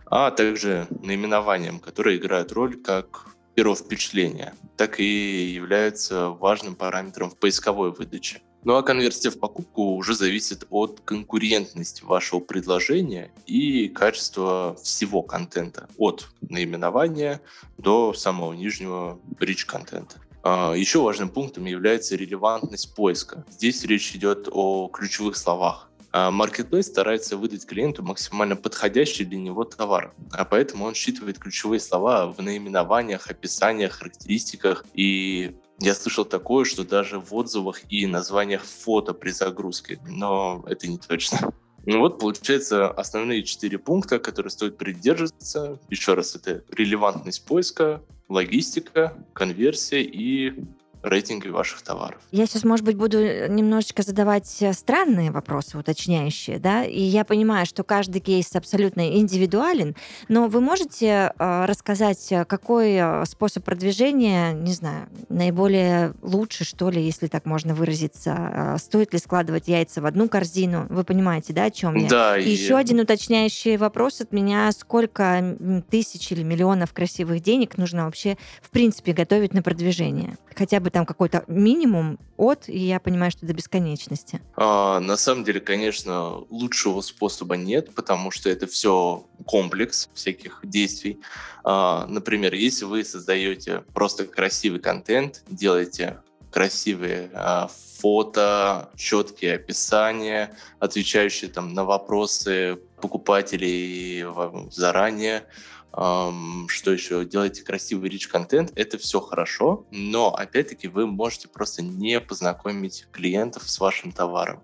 а 0.05 0.29
также 0.29 0.85
наименованием, 1.01 1.79
которое 1.79 2.17
играет 2.17 2.51
роль 2.51 2.79
как 2.79 3.35
первого 3.55 3.75
впечатления, 3.75 4.53
так 4.77 4.99
и 4.99 5.47
является 5.47 6.29
важным 6.29 6.75
параметром 6.75 7.31
в 7.31 7.35
поисковой 7.35 7.91
выдаче. 7.91 8.43
Ну 8.63 8.75
а 8.75 8.83
конверсия 8.83 9.29
в 9.29 9.39
покупку 9.39 9.95
уже 9.95 10.13
зависит 10.13 10.65
от 10.69 11.01
конкурентности 11.05 12.03
вашего 12.03 12.39
предложения 12.39 13.31
и 13.45 13.87
качества 13.87 14.75
всего 14.83 15.21
контента, 15.21 15.87
от 15.97 16.27
наименования 16.41 17.41
до 17.77 18.13
самого 18.13 18.53
нижнего 18.53 19.19
rich 19.39 19.65
контента. 19.65 20.17
А, 20.43 20.73
Еще 20.73 20.99
важным 21.01 21.29
пунктом 21.29 21.65
является 21.65 22.15
релевантность 22.15 22.93
поиска. 22.95 23.45
Здесь 23.49 23.83
речь 23.85 24.13
идет 24.15 24.49
о 24.51 24.89
ключевых 24.89 25.37
словах. 25.37 25.89
А, 26.11 26.31
Marketplace 26.31 26.83
старается 26.83 27.37
выдать 27.37 27.65
клиенту 27.65 28.03
максимально 28.03 28.55
подходящий 28.55 29.25
для 29.25 29.37
него 29.37 29.63
товар, 29.63 30.13
а 30.31 30.43
поэтому 30.43 30.85
он 30.85 30.95
считывает 30.95 31.37
ключевые 31.37 31.79
слова 31.79 32.27
в 32.27 32.41
наименованиях, 32.41 33.29
описаниях, 33.29 33.93
характеристиках 33.93 34.85
и 34.93 35.55
Я 35.81 35.95
слышал 35.95 36.25
такое, 36.25 36.65
что 36.65 36.83
даже 36.83 37.19
в 37.19 37.33
отзывах 37.33 37.81
и 37.89 38.05
названиях 38.05 38.63
фото 38.63 39.13
при 39.13 39.31
загрузке, 39.31 39.99
но 40.05 40.63
это 40.67 40.87
не 40.87 40.97
точно. 40.97 41.53
Ну 41.85 41.99
вот, 41.99 42.19
получается, 42.19 42.89
основные 42.89 43.43
четыре 43.43 43.79
пункта, 43.79 44.19
которые 44.19 44.51
стоит 44.51 44.77
придерживаться. 44.77 45.79
Еще 45.89 46.13
раз, 46.13 46.35
это 46.35 46.63
релевантность 46.71 47.45
поиска, 47.45 48.03
логистика, 48.27 49.13
конверсия 49.33 50.03
и 50.03 50.53
рейтинги 51.01 51.47
ваших 51.47 51.81
товаров. 51.81 52.19
Я 52.31 52.45
сейчас, 52.45 52.63
может 52.63 52.85
быть, 52.85 52.95
буду 52.95 53.17
немножечко 53.17 54.03
задавать 54.03 54.61
э, 54.61 54.73
странные 54.73 55.31
вопросы, 55.31 55.77
уточняющие, 55.77 56.59
да, 56.59 56.83
и 56.83 57.01
я 57.01 57.23
понимаю, 57.23 57.65
что 57.65 57.83
каждый 57.83 58.19
кейс 58.19 58.55
абсолютно 58.55 59.17
индивидуален, 59.17 59.95
но 60.27 60.47
вы 60.47 60.61
можете 60.61 61.33
э, 61.37 61.65
рассказать, 61.65 62.31
э, 62.31 62.45
какой 62.45 62.95
э, 62.95 63.25
способ 63.25 63.63
продвижения, 63.63 64.51
не 64.53 64.73
знаю, 64.73 65.07
наиболее 65.29 66.13
лучше, 66.21 66.65
что 66.65 66.89
ли, 66.89 67.01
если 67.01 67.27
так 67.27 67.45
можно 67.45 67.73
выразиться, 67.73 68.75
э, 68.75 68.77
стоит 68.79 69.13
ли 69.13 69.19
складывать 69.19 69.67
яйца 69.67 70.01
в 70.01 70.05
одну 70.05 70.27
корзину, 70.27 70.85
вы 70.89 71.03
понимаете, 71.03 71.53
да, 71.53 71.65
о 71.65 71.71
чем 71.71 71.95
я? 71.95 72.09
Да. 72.09 72.37
И, 72.37 72.43
и 72.43 72.49
еще 72.49 72.75
один 72.75 72.99
уточняющий 72.99 73.77
вопрос 73.77 74.21
от 74.21 74.33
меня, 74.33 74.71
сколько 74.71 75.57
тысяч 75.89 76.31
или 76.31 76.43
миллионов 76.43 76.93
красивых 76.93 77.41
денег 77.41 77.77
нужно 77.77 78.05
вообще, 78.05 78.37
в 78.61 78.69
принципе, 78.69 79.13
готовить 79.13 79.53
на 79.53 79.61
продвижение? 79.61 80.37
Хотя 80.55 80.79
бы 80.79 80.88
бы 80.89 80.91
там 80.91 81.05
какой-то 81.05 81.43
минимум 81.47 82.19
от, 82.37 82.67
и 82.67 82.77
я 82.77 82.99
понимаю, 82.99 83.31
что 83.31 83.45
до 83.45 83.53
бесконечности? 83.53 84.41
А, 84.55 84.99
на 84.99 85.17
самом 85.17 85.43
деле, 85.43 85.59
конечно, 85.59 86.37
лучшего 86.49 87.01
способа 87.01 87.55
нет, 87.55 87.93
потому 87.93 88.31
что 88.31 88.49
это 88.49 88.67
все 88.67 89.25
комплекс 89.45 90.09
всяких 90.13 90.59
действий. 90.63 91.19
А, 91.63 92.07
например, 92.07 92.53
если 92.53 92.85
вы 92.85 93.03
создаете 93.03 93.83
просто 93.93 94.25
красивый 94.25 94.79
контент, 94.79 95.43
делаете 95.47 96.17
красивые 96.51 97.29
а, 97.33 97.69
фото, 97.99 98.89
четкие 98.95 99.55
описания, 99.55 100.51
отвечающие 100.79 101.51
там 101.51 101.73
на 101.73 101.85
вопросы 101.85 102.79
покупателей 103.01 104.25
заранее, 104.71 105.43
что 105.91 106.91
еще, 106.91 107.25
делаете 107.25 107.63
красивый 107.63 108.09
рич-контент, 108.09 108.71
это 108.75 108.97
все 108.97 109.19
хорошо, 109.19 109.85
но, 109.91 110.33
опять-таки, 110.33 110.87
вы 110.87 111.07
можете 111.07 111.47
просто 111.47 111.81
не 111.81 112.19
познакомить 112.19 113.07
клиентов 113.11 113.69
с 113.69 113.79
вашим 113.79 114.11
товаром. 114.11 114.63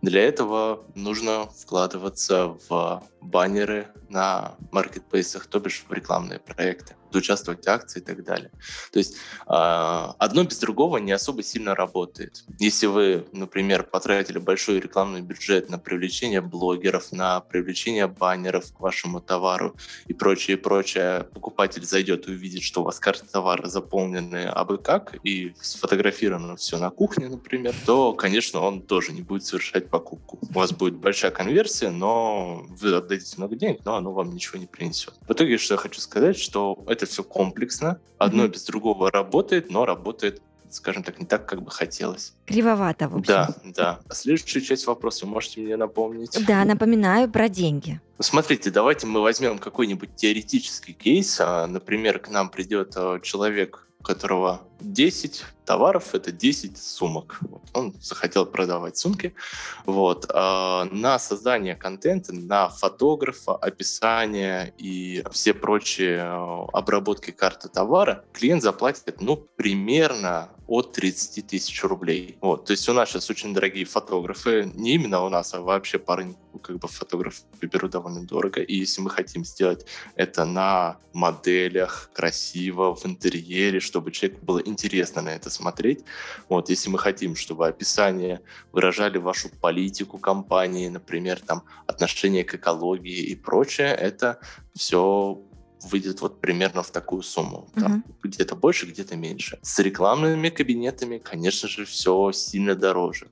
Для 0.00 0.22
этого 0.22 0.84
нужно 0.94 1.46
вкладываться 1.46 2.56
в 2.68 3.04
баннеры 3.20 3.88
на 4.08 4.56
маркетплейсах, 4.70 5.46
то 5.46 5.60
бишь 5.60 5.84
в 5.88 5.92
рекламные 5.92 6.38
проекты 6.38 6.94
участвовать 7.18 7.64
в 7.64 7.68
акции 7.68 8.00
и 8.00 8.02
так 8.02 8.24
далее. 8.24 8.50
То 8.92 8.98
есть 8.98 9.14
э, 9.14 9.18
одно 9.46 10.44
без 10.44 10.58
другого 10.58 10.98
не 10.98 11.12
особо 11.12 11.42
сильно 11.42 11.74
работает. 11.74 12.44
Если 12.58 12.86
вы, 12.86 13.26
например, 13.32 13.84
потратили 13.84 14.38
большой 14.38 14.80
рекламный 14.80 15.22
бюджет 15.22 15.70
на 15.70 15.78
привлечение 15.78 16.40
блогеров, 16.40 17.12
на 17.12 17.40
привлечение 17.40 18.06
баннеров 18.06 18.72
к 18.72 18.80
вашему 18.80 19.20
товару 19.20 19.76
и 20.06 20.12
прочее, 20.12 20.56
прочее, 20.56 21.26
покупатель 21.34 21.84
зайдет 21.84 22.28
и 22.28 22.32
увидит, 22.32 22.62
что 22.62 22.82
у 22.82 22.84
вас 22.84 22.98
карты 22.98 23.26
товара 23.26 23.66
заполнены 23.68 24.46
абы 24.46 24.78
как 24.78 25.16
и 25.24 25.54
сфотографировано 25.60 26.56
все 26.56 26.78
на 26.78 26.90
кухне, 26.90 27.28
например, 27.28 27.74
то, 27.86 28.12
конечно, 28.12 28.60
он 28.60 28.82
тоже 28.82 29.12
не 29.12 29.22
будет 29.22 29.44
совершать 29.44 29.88
покупку. 29.88 30.38
У 30.42 30.52
вас 30.52 30.72
будет 30.72 30.96
большая 30.96 31.30
конверсия, 31.30 31.90
но 31.90 32.64
вы 32.68 32.94
отдадите 32.94 33.34
много 33.36 33.56
денег, 33.56 33.80
но 33.84 33.96
оно 33.96 34.12
вам 34.12 34.32
ничего 34.32 34.58
не 34.58 34.66
принесет. 34.66 35.14
В 35.26 35.32
итоге, 35.32 35.58
что 35.58 35.74
я 35.74 35.78
хочу 35.78 36.00
сказать, 36.00 36.38
что 36.38 36.82
это 36.86 36.99
все 37.06 37.22
комплексно, 37.22 38.00
одно 38.18 38.44
mm-hmm. 38.44 38.52
без 38.52 38.64
другого 38.64 39.10
работает, 39.10 39.70
но 39.70 39.84
работает 39.84 40.42
скажем 40.72 41.02
так, 41.02 41.18
не 41.18 41.26
так, 41.26 41.46
как 41.46 41.62
бы 41.62 41.70
хотелось. 41.70 42.34
Кривовато, 42.46 43.08
в 43.08 43.16
общем. 43.16 43.26
Да, 43.26 43.54
да. 43.64 44.00
А 44.08 44.14
следующая 44.14 44.60
часть 44.60 44.86
вопроса 44.86 45.26
вы 45.26 45.32
можете 45.32 45.60
мне 45.60 45.76
напомнить? 45.76 46.38
Да, 46.46 46.64
напоминаю 46.64 47.30
про 47.30 47.48
деньги. 47.48 48.00
Смотрите, 48.18 48.70
давайте 48.70 49.06
мы 49.06 49.20
возьмем 49.20 49.58
какой-нибудь 49.58 50.14
теоретический 50.14 50.94
кейс. 50.94 51.40
А, 51.40 51.66
например, 51.66 52.18
к 52.18 52.28
нам 52.28 52.50
придет 52.50 52.92
а, 52.96 53.18
человек, 53.20 53.86
у 53.98 54.02
которого 54.02 54.62
10 54.80 55.44
товаров— 55.70 56.04
это 56.14 56.32
10 56.32 56.76
сумок. 56.76 57.38
Вот. 57.42 57.62
Он 57.74 57.94
захотел 58.00 58.44
продавать 58.44 58.98
сумки. 58.98 59.34
Вот. 59.86 60.26
А 60.34 60.88
на 60.90 61.16
создание 61.20 61.76
контента, 61.76 62.32
на 62.32 62.68
фотографа, 62.68 63.54
описание 63.54 64.74
и 64.78 65.22
все 65.30 65.54
прочие 65.54 66.16
э, 66.18 66.66
обработки 66.72 67.30
карты 67.30 67.68
товара 67.68 68.24
клиент 68.32 68.62
заплатит 68.62 69.20
ну, 69.20 69.36
примерно 69.36 70.48
от 70.70 70.92
30 70.92 71.46
тысяч 71.48 71.82
рублей. 71.84 72.36
Вот. 72.40 72.64
То 72.64 72.72
есть 72.72 72.88
у 72.88 72.92
нас 72.92 73.08
сейчас 73.08 73.28
очень 73.28 73.52
дорогие 73.52 73.84
фотографы, 73.84 74.70
не 74.74 74.94
именно 74.94 75.24
у 75.24 75.28
нас, 75.28 75.52
а 75.52 75.60
вообще 75.60 75.98
по 75.98 76.16
как 76.62 76.78
бы 76.78 76.88
фотографы 76.88 77.42
берут 77.62 77.90
довольно 77.90 78.24
дорого. 78.24 78.60
И 78.60 78.76
если 78.76 79.02
мы 79.02 79.10
хотим 79.10 79.44
сделать 79.44 79.84
это 80.14 80.44
на 80.44 80.96
моделях, 81.12 82.10
красиво, 82.14 82.94
в 82.94 83.04
интерьере, 83.04 83.80
чтобы 83.80 84.12
человеку 84.12 84.44
было 84.44 84.60
интересно 84.64 85.22
на 85.22 85.30
это 85.30 85.50
смотреть. 85.50 85.59
Вот, 86.48 86.70
если 86.70 86.90
мы 86.90 86.98
хотим, 86.98 87.36
чтобы 87.36 87.68
описания 87.68 88.40
выражали 88.72 89.18
вашу 89.18 89.48
политику 89.48 90.18
компании, 90.18 90.88
например, 90.88 91.40
там, 91.40 91.62
отношение 91.86 92.44
к 92.44 92.54
экологии 92.54 93.22
и 93.24 93.34
прочее, 93.34 93.94
это 93.94 94.38
все 94.74 95.42
выйдет 95.82 96.20
вот 96.20 96.40
примерно 96.40 96.82
в 96.82 96.90
такую 96.90 97.22
сумму. 97.22 97.68
Там 97.74 98.04
uh-huh. 98.06 98.28
где-то 98.28 98.56
больше, 98.56 98.86
где-то 98.86 99.16
меньше. 99.16 99.58
С 99.62 99.78
рекламными 99.78 100.50
кабинетами, 100.50 101.18
конечно 101.18 101.68
же, 101.68 101.84
все 101.84 102.32
сильно 102.32 102.74
дороже. 102.74 103.28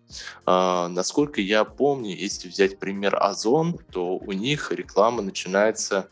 А, 0.47 0.89
насколько 0.89 1.41
я 1.41 1.65
помню, 1.65 2.17
если 2.17 2.49
взять 2.49 2.79
пример 2.79 3.17
Озон, 3.21 3.79
то 3.93 4.17
у 4.17 4.33
них 4.33 4.73
реклама 4.73 5.23
начинается 5.23 6.09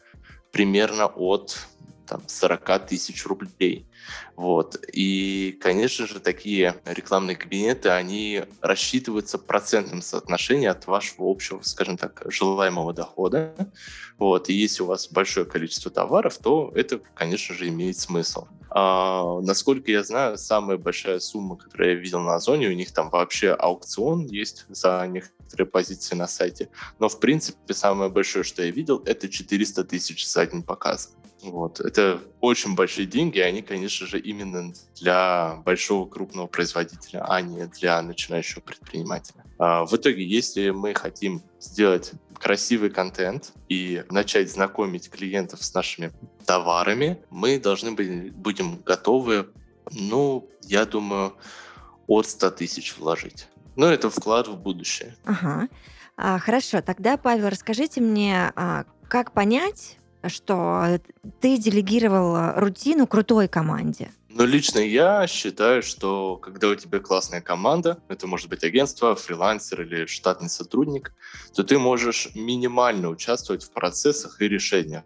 примерно 0.52 1.07
от 1.07 1.59
там, 2.07 2.22
40 2.26 2.87
тысяч 2.87 3.26
рублей. 3.26 3.87
Вот. 4.37 4.79
И, 4.92 5.59
конечно 5.61 6.07
же, 6.07 6.21
такие 6.21 6.77
рекламные 6.85 7.37
кабинеты, 7.37 7.90
они 7.90 8.45
рассчитываются 8.61 9.38
процентным 9.38 10.03
соотношением 10.03 10.73
от 10.73 10.87
вашего 10.87 11.31
общего, 11.31 11.61
скажем 11.62 11.97
так, 11.97 12.23
желаемого 12.27 12.92
дохода. 12.92 13.55
Вот. 14.19 14.49
И 14.49 14.55
если 14.55 14.83
у 14.83 14.87
вас 14.87 15.09
большое 15.09 15.47
количество 15.47 15.90
товаров, 15.90 16.38
то 16.38 16.73
это, 16.75 17.01
конечно 17.14 17.55
же, 17.55 17.69
имеет 17.69 17.99
смысл. 17.99 18.47
А, 18.79 19.40
насколько 19.40 19.90
я 19.90 20.03
знаю, 20.03 20.37
самая 20.37 20.77
большая 20.77 21.19
сумма, 21.21 21.57
которую 21.57 21.90
я 21.90 21.97
видел 21.97 22.21
на 22.21 22.35
Озоне, 22.35 22.69
у 22.69 22.73
них 22.73 22.92
там 22.92 23.09
вообще 23.09 23.53
аукцион 23.53 24.27
есть 24.27 24.66
за 24.69 25.07
некоторые 25.07 25.66
позиции 25.66 26.14
на 26.14 26.27
сайте. 26.27 26.69
Но, 26.99 27.09
в 27.09 27.19
принципе, 27.19 27.73
самое 27.73 28.11
большое, 28.11 28.45
что 28.45 28.62
я 28.62 28.71
видел, 28.71 29.03
это 29.07 29.31
400 29.31 29.85
тысяч 29.85 30.29
за 30.29 30.47
день 30.47 30.62
показа. 30.62 31.09
Вот. 31.42 31.81
Это 31.81 32.20
очень 32.40 32.75
большие 32.75 33.07
деньги, 33.07 33.38
и 33.38 33.42
они, 33.42 33.62
конечно 33.62 34.07
же, 34.07 34.18
именно 34.18 34.72
для 35.01 35.62
большого 35.64 36.09
крупного 36.09 36.46
производителя, 36.46 37.25
а 37.29 37.40
не 37.40 37.66
для 37.66 38.01
начинающего 38.03 38.61
предпринимателя. 38.61 39.44
А 39.59 39.85
в 39.85 39.94
итоге, 39.94 40.25
если 40.25 40.70
мы 40.70 40.94
хотим 40.94 41.42
сделать 41.61 42.12
красивый 42.35 42.90
контент 42.90 43.53
и 43.68 44.05
начать 44.11 44.51
знакомить 44.51 45.11
клиентов 45.11 45.62
с 45.62 45.75
нашими 45.75 46.12
товарами, 46.44 47.18
мы 47.31 47.59
должны 47.59 47.92
быть, 47.92 48.33
будем 48.33 48.79
готовы, 48.83 49.49
ну, 49.90 50.49
я 50.62 50.85
думаю, 50.85 51.35
от 52.07 52.27
100 52.27 52.51
тысяч 52.53 52.96
вложить. 52.99 53.49
Но 53.77 53.87
это 53.87 54.11
вклад 54.11 54.49
в 54.49 54.57
будущее. 54.57 55.16
Ага. 55.25 55.68
А, 56.16 56.38
хорошо, 56.38 56.81
тогда, 56.81 57.16
Павел, 57.16 57.49
расскажите 57.49 58.01
мне, 58.01 58.53
а, 58.55 58.85
как 59.09 59.33
понять, 59.33 59.99
что 60.26 61.00
ты 61.40 61.59
делегировал 61.59 62.59
рутину 62.61 63.07
крутой 63.07 63.48
команде? 63.48 64.11
Но 64.37 64.44
лично 64.44 64.81
я 64.81 65.26
считаю, 65.26 65.83
что 65.83 66.37
когда 66.37 66.68
у 66.68 66.74
тебя 66.74 66.98
классная 66.98 67.40
команда, 67.40 67.98
это 68.09 68.26
может 68.26 68.50
быть 68.50 68.64
агентство, 68.64 69.14
фрилансер 69.16 69.81
или 69.81 70.05
штатный 70.05 70.50
сотрудник, 70.50 71.14
то 71.55 71.64
ты 71.64 71.79
можешь 71.79 72.29
минимально 72.35 73.09
участвовать 73.09 73.64
в 73.64 73.70
процессах 73.70 74.42
и 74.42 74.48
решениях. 74.48 75.05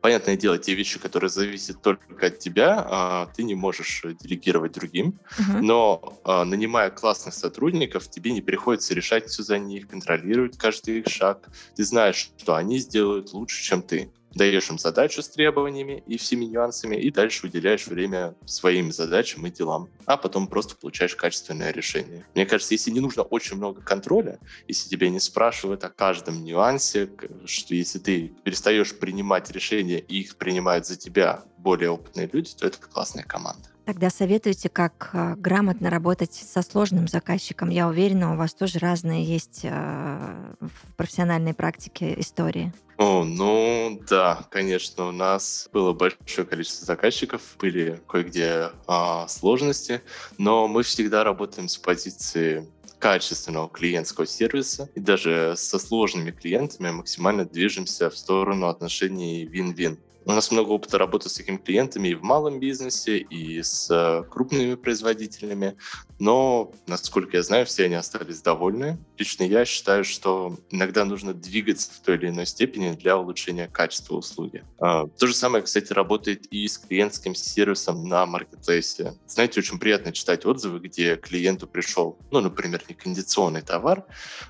Понятное 0.00 0.36
дело, 0.36 0.56
те 0.56 0.74
вещи, 0.74 0.98
которые 0.98 1.28
зависят 1.30 1.82
только 1.82 2.28
от 2.28 2.38
тебя, 2.38 2.86
а, 2.88 3.26
ты 3.36 3.42
не 3.42 3.54
можешь 3.54 4.02
делегировать 4.20 4.72
другим. 4.72 5.18
Uh-huh. 5.38 5.60
Но 5.60 6.20
а, 6.24 6.44
нанимая 6.44 6.90
классных 6.90 7.34
сотрудников, 7.34 8.08
тебе 8.08 8.30
не 8.32 8.40
приходится 8.40 8.94
решать 8.94 9.26
все 9.26 9.42
за 9.42 9.58
них, 9.58 9.88
контролировать 9.88 10.56
каждый 10.56 11.00
их 11.00 11.08
шаг. 11.08 11.50
Ты 11.76 11.84
знаешь, 11.84 12.30
что 12.38 12.54
они 12.54 12.78
сделают 12.78 13.32
лучше, 13.32 13.62
чем 13.62 13.82
ты 13.82 14.10
даешь 14.34 14.70
им 14.70 14.78
задачу 14.78 15.22
с 15.22 15.28
требованиями 15.28 16.02
и 16.06 16.16
всеми 16.16 16.44
нюансами, 16.44 16.96
и 16.96 17.10
дальше 17.10 17.46
уделяешь 17.46 17.86
время 17.86 18.34
своим 18.46 18.92
задачам 18.92 19.46
и 19.46 19.50
делам, 19.50 19.88
а 20.06 20.16
потом 20.16 20.46
просто 20.46 20.76
получаешь 20.76 21.16
качественное 21.16 21.72
решение. 21.72 22.24
Мне 22.34 22.46
кажется, 22.46 22.74
если 22.74 22.90
не 22.90 23.00
нужно 23.00 23.22
очень 23.22 23.56
много 23.56 23.80
контроля, 23.80 24.38
если 24.68 24.88
тебя 24.88 25.08
не 25.10 25.20
спрашивают 25.20 25.84
о 25.84 25.90
каждом 25.90 26.44
нюансе, 26.44 27.10
что 27.44 27.74
если 27.74 27.98
ты 27.98 28.32
перестаешь 28.44 28.96
принимать 28.96 29.50
решения 29.50 29.98
и 29.98 30.20
их 30.20 30.36
принимают 30.36 30.86
за 30.86 30.96
тебя 30.96 31.44
более 31.62 31.90
опытные 31.90 32.28
люди, 32.32 32.50
то 32.58 32.66
это 32.66 32.78
классная 32.78 33.24
команда. 33.24 33.68
Тогда 33.84 34.08
советуйте, 34.08 34.68
как 34.68 35.10
э, 35.12 35.34
грамотно 35.36 35.90
работать 35.90 36.32
со 36.34 36.62
сложным 36.62 37.08
заказчиком. 37.08 37.70
Я 37.70 37.88
уверена, 37.88 38.34
у 38.34 38.36
вас 38.36 38.54
тоже 38.54 38.78
разные 38.78 39.24
есть 39.24 39.60
э, 39.64 40.54
в 40.60 40.94
профессиональной 40.96 41.54
практике 41.54 42.14
истории. 42.20 42.72
О, 42.98 43.24
ну 43.24 44.00
да, 44.08 44.44
конечно, 44.50 45.08
у 45.08 45.10
нас 45.10 45.68
было 45.72 45.92
большое 45.92 46.46
количество 46.46 46.86
заказчиков, 46.86 47.40
были 47.58 48.00
кое-где 48.06 48.70
а, 48.86 49.26
сложности, 49.26 50.02
но 50.36 50.68
мы 50.68 50.82
всегда 50.82 51.24
работаем 51.24 51.66
с 51.66 51.78
позиции 51.78 52.68
качественного 53.00 53.68
клиентского 53.68 54.26
сервиса 54.26 54.88
и 54.94 55.00
даже 55.00 55.54
со 55.56 55.78
сложными 55.78 56.30
клиентами 56.30 56.90
максимально 56.90 57.44
движемся 57.44 58.10
в 58.10 58.16
сторону 58.16 58.68
отношений 58.68 59.46
вин-вин. 59.46 59.98
У 60.30 60.32
нас 60.32 60.52
много 60.52 60.70
опыта 60.70 60.96
работы 60.96 61.28
с 61.28 61.34
такими 61.34 61.56
клиентами 61.56 62.10
и 62.10 62.14
в 62.14 62.22
малом 62.22 62.60
бизнесе, 62.60 63.18
и 63.18 63.60
с 63.60 63.90
э, 63.90 64.22
крупными 64.30 64.76
производителями, 64.76 65.76
но, 66.20 66.70
насколько 66.86 67.38
я 67.38 67.42
знаю, 67.42 67.64
все 67.64 67.86
они 67.86 67.94
остались 67.94 68.42
довольны. 68.42 68.98
Лично 69.16 69.42
я 69.42 69.64
считаю, 69.64 70.04
что 70.04 70.58
иногда 70.68 71.06
нужно 71.06 71.32
двигаться 71.32 71.90
в 71.92 72.00
той 72.00 72.16
или 72.16 72.28
иной 72.28 72.44
степени 72.44 72.92
для 72.92 73.16
улучшения 73.16 73.68
качества 73.68 74.16
услуги. 74.16 74.62
А, 74.78 75.06
то 75.06 75.26
же 75.26 75.34
самое, 75.34 75.64
кстати, 75.64 75.94
работает 75.94 76.46
и 76.52 76.68
с 76.68 76.76
клиентским 76.76 77.34
сервисом 77.34 78.06
на 78.06 78.26
маркетплейсе. 78.26 79.14
Знаете, 79.26 79.60
очень 79.60 79.78
приятно 79.78 80.12
читать 80.12 80.44
отзывы, 80.44 80.78
где 80.80 81.16
клиенту 81.16 81.66
пришел, 81.66 82.18
ну, 82.30 82.40
например, 82.40 82.82
некондиционный 82.86 83.62
товар, 83.62 84.04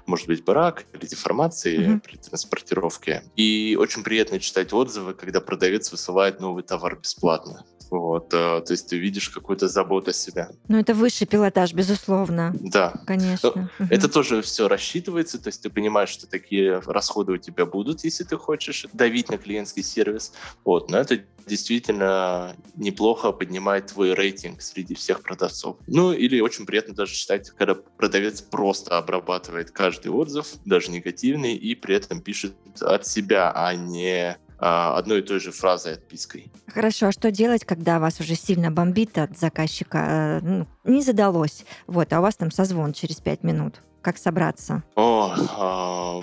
может 0.07 0.27
быть, 0.27 0.45
брак 0.45 0.87
или 0.93 1.07
деформации 1.07 1.79
mm-hmm. 1.79 2.01
при 2.01 2.17
транспортировке. 2.17 3.23
И 3.37 3.77
очень 3.79 4.03
приятно 4.03 4.41
читать 4.41 4.73
отзывы, 4.73 5.15
когда 5.15 5.41
продавец 5.71 5.93
высылает 5.93 6.41
новый 6.41 6.63
товар 6.63 6.99
бесплатно. 6.99 7.65
Вот, 7.91 8.33
э, 8.35 8.61
то 8.61 8.71
есть 8.73 8.89
ты 8.89 8.99
видишь 8.99 9.29
какую-то 9.31 9.67
заботу 9.67 10.11
о 10.11 10.13
себе. 10.13 10.49
Ну, 10.69 10.79
это 10.79 10.95
высший 10.95 11.27
пилотаж, 11.27 11.75
безусловно. 11.75 12.55
Да. 12.61 12.95
Конечно. 13.05 13.69
Ну, 13.79 13.87
это 13.91 14.09
тоже 14.09 14.43
все 14.43 14.69
рассчитывается, 14.69 15.39
то 15.39 15.49
есть 15.49 15.63
ты 15.63 15.71
понимаешь, 15.71 16.09
что 16.09 16.29
такие 16.29 16.79
расходы 16.87 17.33
у 17.33 17.37
тебя 17.37 17.67
будут, 17.67 18.05
если 18.05 18.23
ты 18.23 18.37
хочешь 18.37 18.87
давить 18.93 19.29
на 19.29 19.39
клиентский 19.39 19.83
сервис. 19.83 20.33
Вот, 20.65 20.89
но 20.89 20.99
это 20.99 21.21
действительно 21.47 22.55
неплохо 22.77 23.33
поднимает 23.33 23.87
твой 23.87 24.15
рейтинг 24.15 24.63
среди 24.63 24.95
всех 24.95 25.23
продавцов. 25.23 25.77
Ну, 25.89 26.13
или 26.13 26.41
очень 26.41 26.67
приятно 26.67 26.95
даже 26.95 27.15
читать, 27.15 27.51
когда 27.51 27.75
продавец 27.75 28.41
просто 28.41 28.99
обрабатывает 28.99 29.73
каждый 29.73 30.13
отзыв, 30.13 30.47
даже 30.65 30.93
негативный, 30.93 31.57
и 31.57 31.75
при 31.75 31.97
этом 31.97 32.21
пишет 32.21 32.55
от 32.81 33.05
себя, 33.05 33.51
а 33.53 33.75
не 33.75 34.39
одной 34.61 35.21
и 35.21 35.23
той 35.23 35.41
же 35.41 35.53
фразой 35.53 35.95
отпиской. 35.95 36.51
Хорошо, 36.67 37.07
а 37.09 37.13
что 37.13 37.31
делать, 37.31 37.65
когда 37.65 37.99
вас 37.99 38.21
уже 38.21 38.35
сильно 38.35 38.71
бомбит 38.71 39.17
от 39.19 39.39
заказчика? 39.39 39.99
Э, 39.99 40.41
ну, 40.43 40.67
не 40.85 41.03
задалось, 41.03 41.65
вот, 41.87 42.13
а 42.13 42.19
у 42.19 42.23
вас 42.23 42.37
там 42.37 42.51
созвон 42.51 42.93
через 42.93 43.17
пять 43.17 43.43
минут. 43.43 43.81
Как 44.03 44.19
собраться? 44.19 44.83
О, 44.97 45.35
а, 45.59 46.21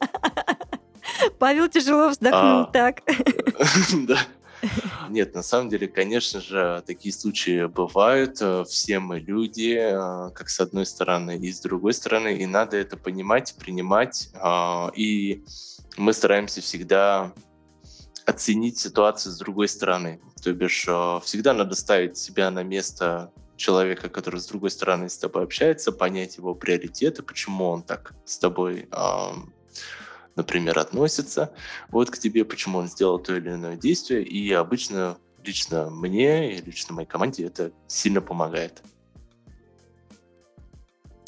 Павел 1.38 1.68
тяжело 1.68 2.08
вздохнул 2.08 2.60
А. 2.62 2.70
так. 2.72 3.02
Да. 4.06 4.18
Нет, 5.10 5.34
на 5.34 5.42
самом 5.42 5.68
деле, 5.68 5.86
конечно 5.88 6.40
же, 6.40 6.82
такие 6.86 7.12
случаи 7.12 7.66
бывают. 7.66 8.38
Э, 8.40 8.64
Все 8.66 8.98
мы 8.98 9.20
люди, 9.20 9.76
э, 9.76 10.30
как 10.34 10.48
с 10.48 10.58
одной 10.60 10.86
стороны 10.86 11.36
и 11.36 11.52
с 11.52 11.60
другой 11.60 11.92
стороны, 11.92 12.36
и 12.38 12.46
надо 12.46 12.76
это 12.78 12.96
понимать, 12.96 13.54
принимать. 13.58 14.30
а, 14.34 14.90
И 14.96 15.44
мы 15.98 16.12
стараемся 16.14 16.60
всегда 16.62 17.32
оценить 18.26 18.78
ситуацию 18.78 19.32
с 19.32 19.38
другой 19.38 19.68
стороны. 19.68 20.20
То 20.42 20.52
бишь, 20.52 20.84
э, 20.88 21.20
всегда 21.24 21.52
надо 21.52 21.74
ставить 21.74 22.16
себя 22.16 22.50
на 22.50 22.62
место 22.62 23.32
человека, 23.56 24.08
который 24.08 24.40
с 24.40 24.46
другой 24.46 24.70
стороны 24.70 25.08
с 25.08 25.16
тобой 25.16 25.44
общается, 25.44 25.92
понять 25.92 26.36
его 26.36 26.54
приоритеты, 26.54 27.22
почему 27.22 27.66
он 27.66 27.82
так 27.82 28.12
с 28.24 28.38
тобой, 28.38 28.88
например, 30.34 30.76
относится 30.76 31.52
вот 31.90 32.10
к 32.10 32.18
тебе, 32.18 32.44
почему 32.44 32.78
он 32.78 32.88
сделал 32.88 33.20
то 33.20 33.36
или 33.36 33.50
иное 33.50 33.76
действие. 33.76 34.24
И 34.24 34.52
обычно 34.52 35.18
лично 35.44 35.90
мне 35.90 36.56
и 36.56 36.62
лично 36.62 36.94
моей 36.94 37.06
команде 37.06 37.46
это 37.46 37.72
сильно 37.86 38.20
помогает. 38.20 38.82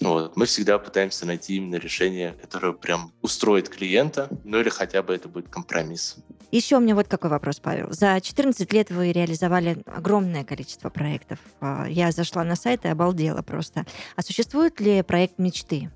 Вот. 0.00 0.36
Мы 0.36 0.46
всегда 0.46 0.78
пытаемся 0.78 1.26
найти 1.26 1.56
именно 1.56 1.76
решение, 1.76 2.34
которое 2.40 2.72
прям 2.72 3.12
устроит 3.22 3.68
клиента, 3.68 4.28
ну 4.44 4.60
или 4.60 4.68
хотя 4.68 5.02
бы 5.02 5.14
это 5.14 5.28
будет 5.28 5.48
компромисс. 5.48 6.16
Еще 6.52 6.76
у 6.76 6.80
меня 6.80 6.94
вот 6.94 7.08
какой 7.08 7.30
вопрос, 7.30 7.58
Павел. 7.58 7.88
За 7.90 8.20
14 8.20 8.72
лет 8.72 8.90
вы 8.90 9.10
реализовали 9.12 9.82
огромное 9.86 10.44
количество 10.44 10.90
проектов. 10.90 11.38
А, 11.60 11.86
Я 11.88 12.12
зашла 12.12 12.44
на 12.44 12.54
сайт 12.56 12.84
и 12.84 12.88
обалдела 12.88 13.42
просто. 13.42 13.84
А 14.14 14.22
существует 14.22 14.80
ли 14.80 15.02
проект 15.02 15.38
мечты? 15.38 15.90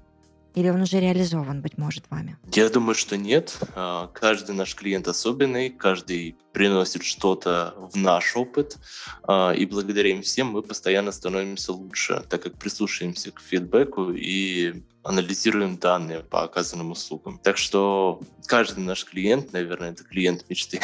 Или 0.54 0.68
он 0.68 0.82
уже 0.82 0.98
реализован, 0.98 1.62
быть 1.62 1.78
может, 1.78 2.04
вами? 2.10 2.36
Я 2.52 2.68
думаю, 2.68 2.94
что 2.94 3.16
нет. 3.16 3.56
А, 3.74 4.08
Каждый 4.08 4.54
наш 4.54 4.74
клиент 4.74 5.06
особенный, 5.06 5.70
каждый 5.70 6.36
приносит 6.52 7.04
что-то 7.04 7.74
в 7.76 7.96
наш 7.96 8.36
опыт, 8.36 8.78
а, 9.22 9.52
и 9.52 9.64
благодаря 9.64 10.10
им 10.10 10.22
всем 10.22 10.48
мы 10.48 10.62
постоянно 10.62 11.12
становимся 11.12 11.72
лучше, 11.72 12.24
так 12.28 12.42
как 12.42 12.58
прислушиваемся 12.58 13.30
к 13.30 13.40
фидбэку 13.40 14.10
и 14.12 14.82
анализируем 15.04 15.78
данные 15.78 16.20
по 16.20 16.42
оказанным 16.42 16.90
услугам. 16.90 17.38
Так 17.42 17.56
что 17.56 18.20
каждый 18.46 18.84
наш 18.84 19.04
клиент, 19.04 19.52
наверное, 19.52 19.92
это 19.92 20.04
клиент 20.04 20.44
мечты. 20.48 20.80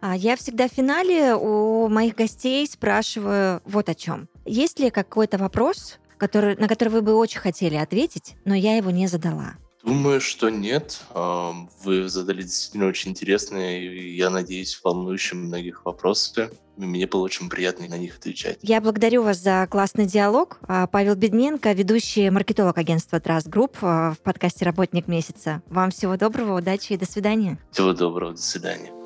А 0.00 0.16
Я 0.16 0.36
всегда 0.36 0.68
в 0.68 0.72
финале 0.72 1.34
у 1.34 1.88
моих 1.88 2.14
гостей 2.14 2.66
спрашиваю 2.66 3.60
вот 3.64 3.88
о 3.88 3.94
чем. 3.94 4.28
Есть 4.44 4.78
ли 4.78 4.90
какой-то 4.90 5.38
вопрос, 5.38 5.98
который, 6.18 6.56
на 6.56 6.68
который 6.68 6.90
вы 6.90 7.02
бы 7.02 7.14
очень 7.14 7.40
хотели 7.40 7.76
ответить, 7.76 8.36
но 8.44 8.54
я 8.54 8.76
его 8.76 8.90
не 8.90 9.06
задала? 9.06 9.54
Думаю, 9.84 10.20
что 10.20 10.50
нет. 10.50 11.00
А, 11.10 11.52
Вы 11.84 12.08
задали 12.08 12.42
действительно 12.42 12.86
очень 12.86 13.12
интересные 13.12 13.86
и, 13.86 14.16
я 14.16 14.28
надеюсь, 14.28 14.78
волнующие 14.82 15.38
многих 15.38 15.84
вопросы. 15.84 16.50
Мне 16.76 17.06
было 17.06 17.22
очень 17.22 17.48
приятно 17.48 17.88
на 17.88 17.96
них 17.96 18.16
отвечать. 18.16 18.58
Я 18.62 18.80
благодарю 18.80 19.22
вас 19.22 19.38
за 19.38 19.66
классный 19.70 20.06
диалог. 20.06 20.58
А, 20.62 20.86
Павел 20.88 21.14
Бедненко, 21.14 21.72
ведущий 21.72 22.28
маркетолог 22.30 22.76
агентства 22.76 23.16
Trust 23.16 23.48
Group 23.48 23.76
а, 23.80 24.12
в 24.12 24.18
подкасте 24.18 24.64
«Работник 24.64 25.08
месяца». 25.08 25.62
Вам 25.68 25.90
всего 25.90 26.16
доброго, 26.16 26.58
удачи 26.58 26.92
и 26.92 26.96
до 26.96 27.06
свидания. 27.06 27.58
Всего 27.70 27.92
доброго, 27.92 28.32
до 28.32 28.42
свидания. 28.42 28.97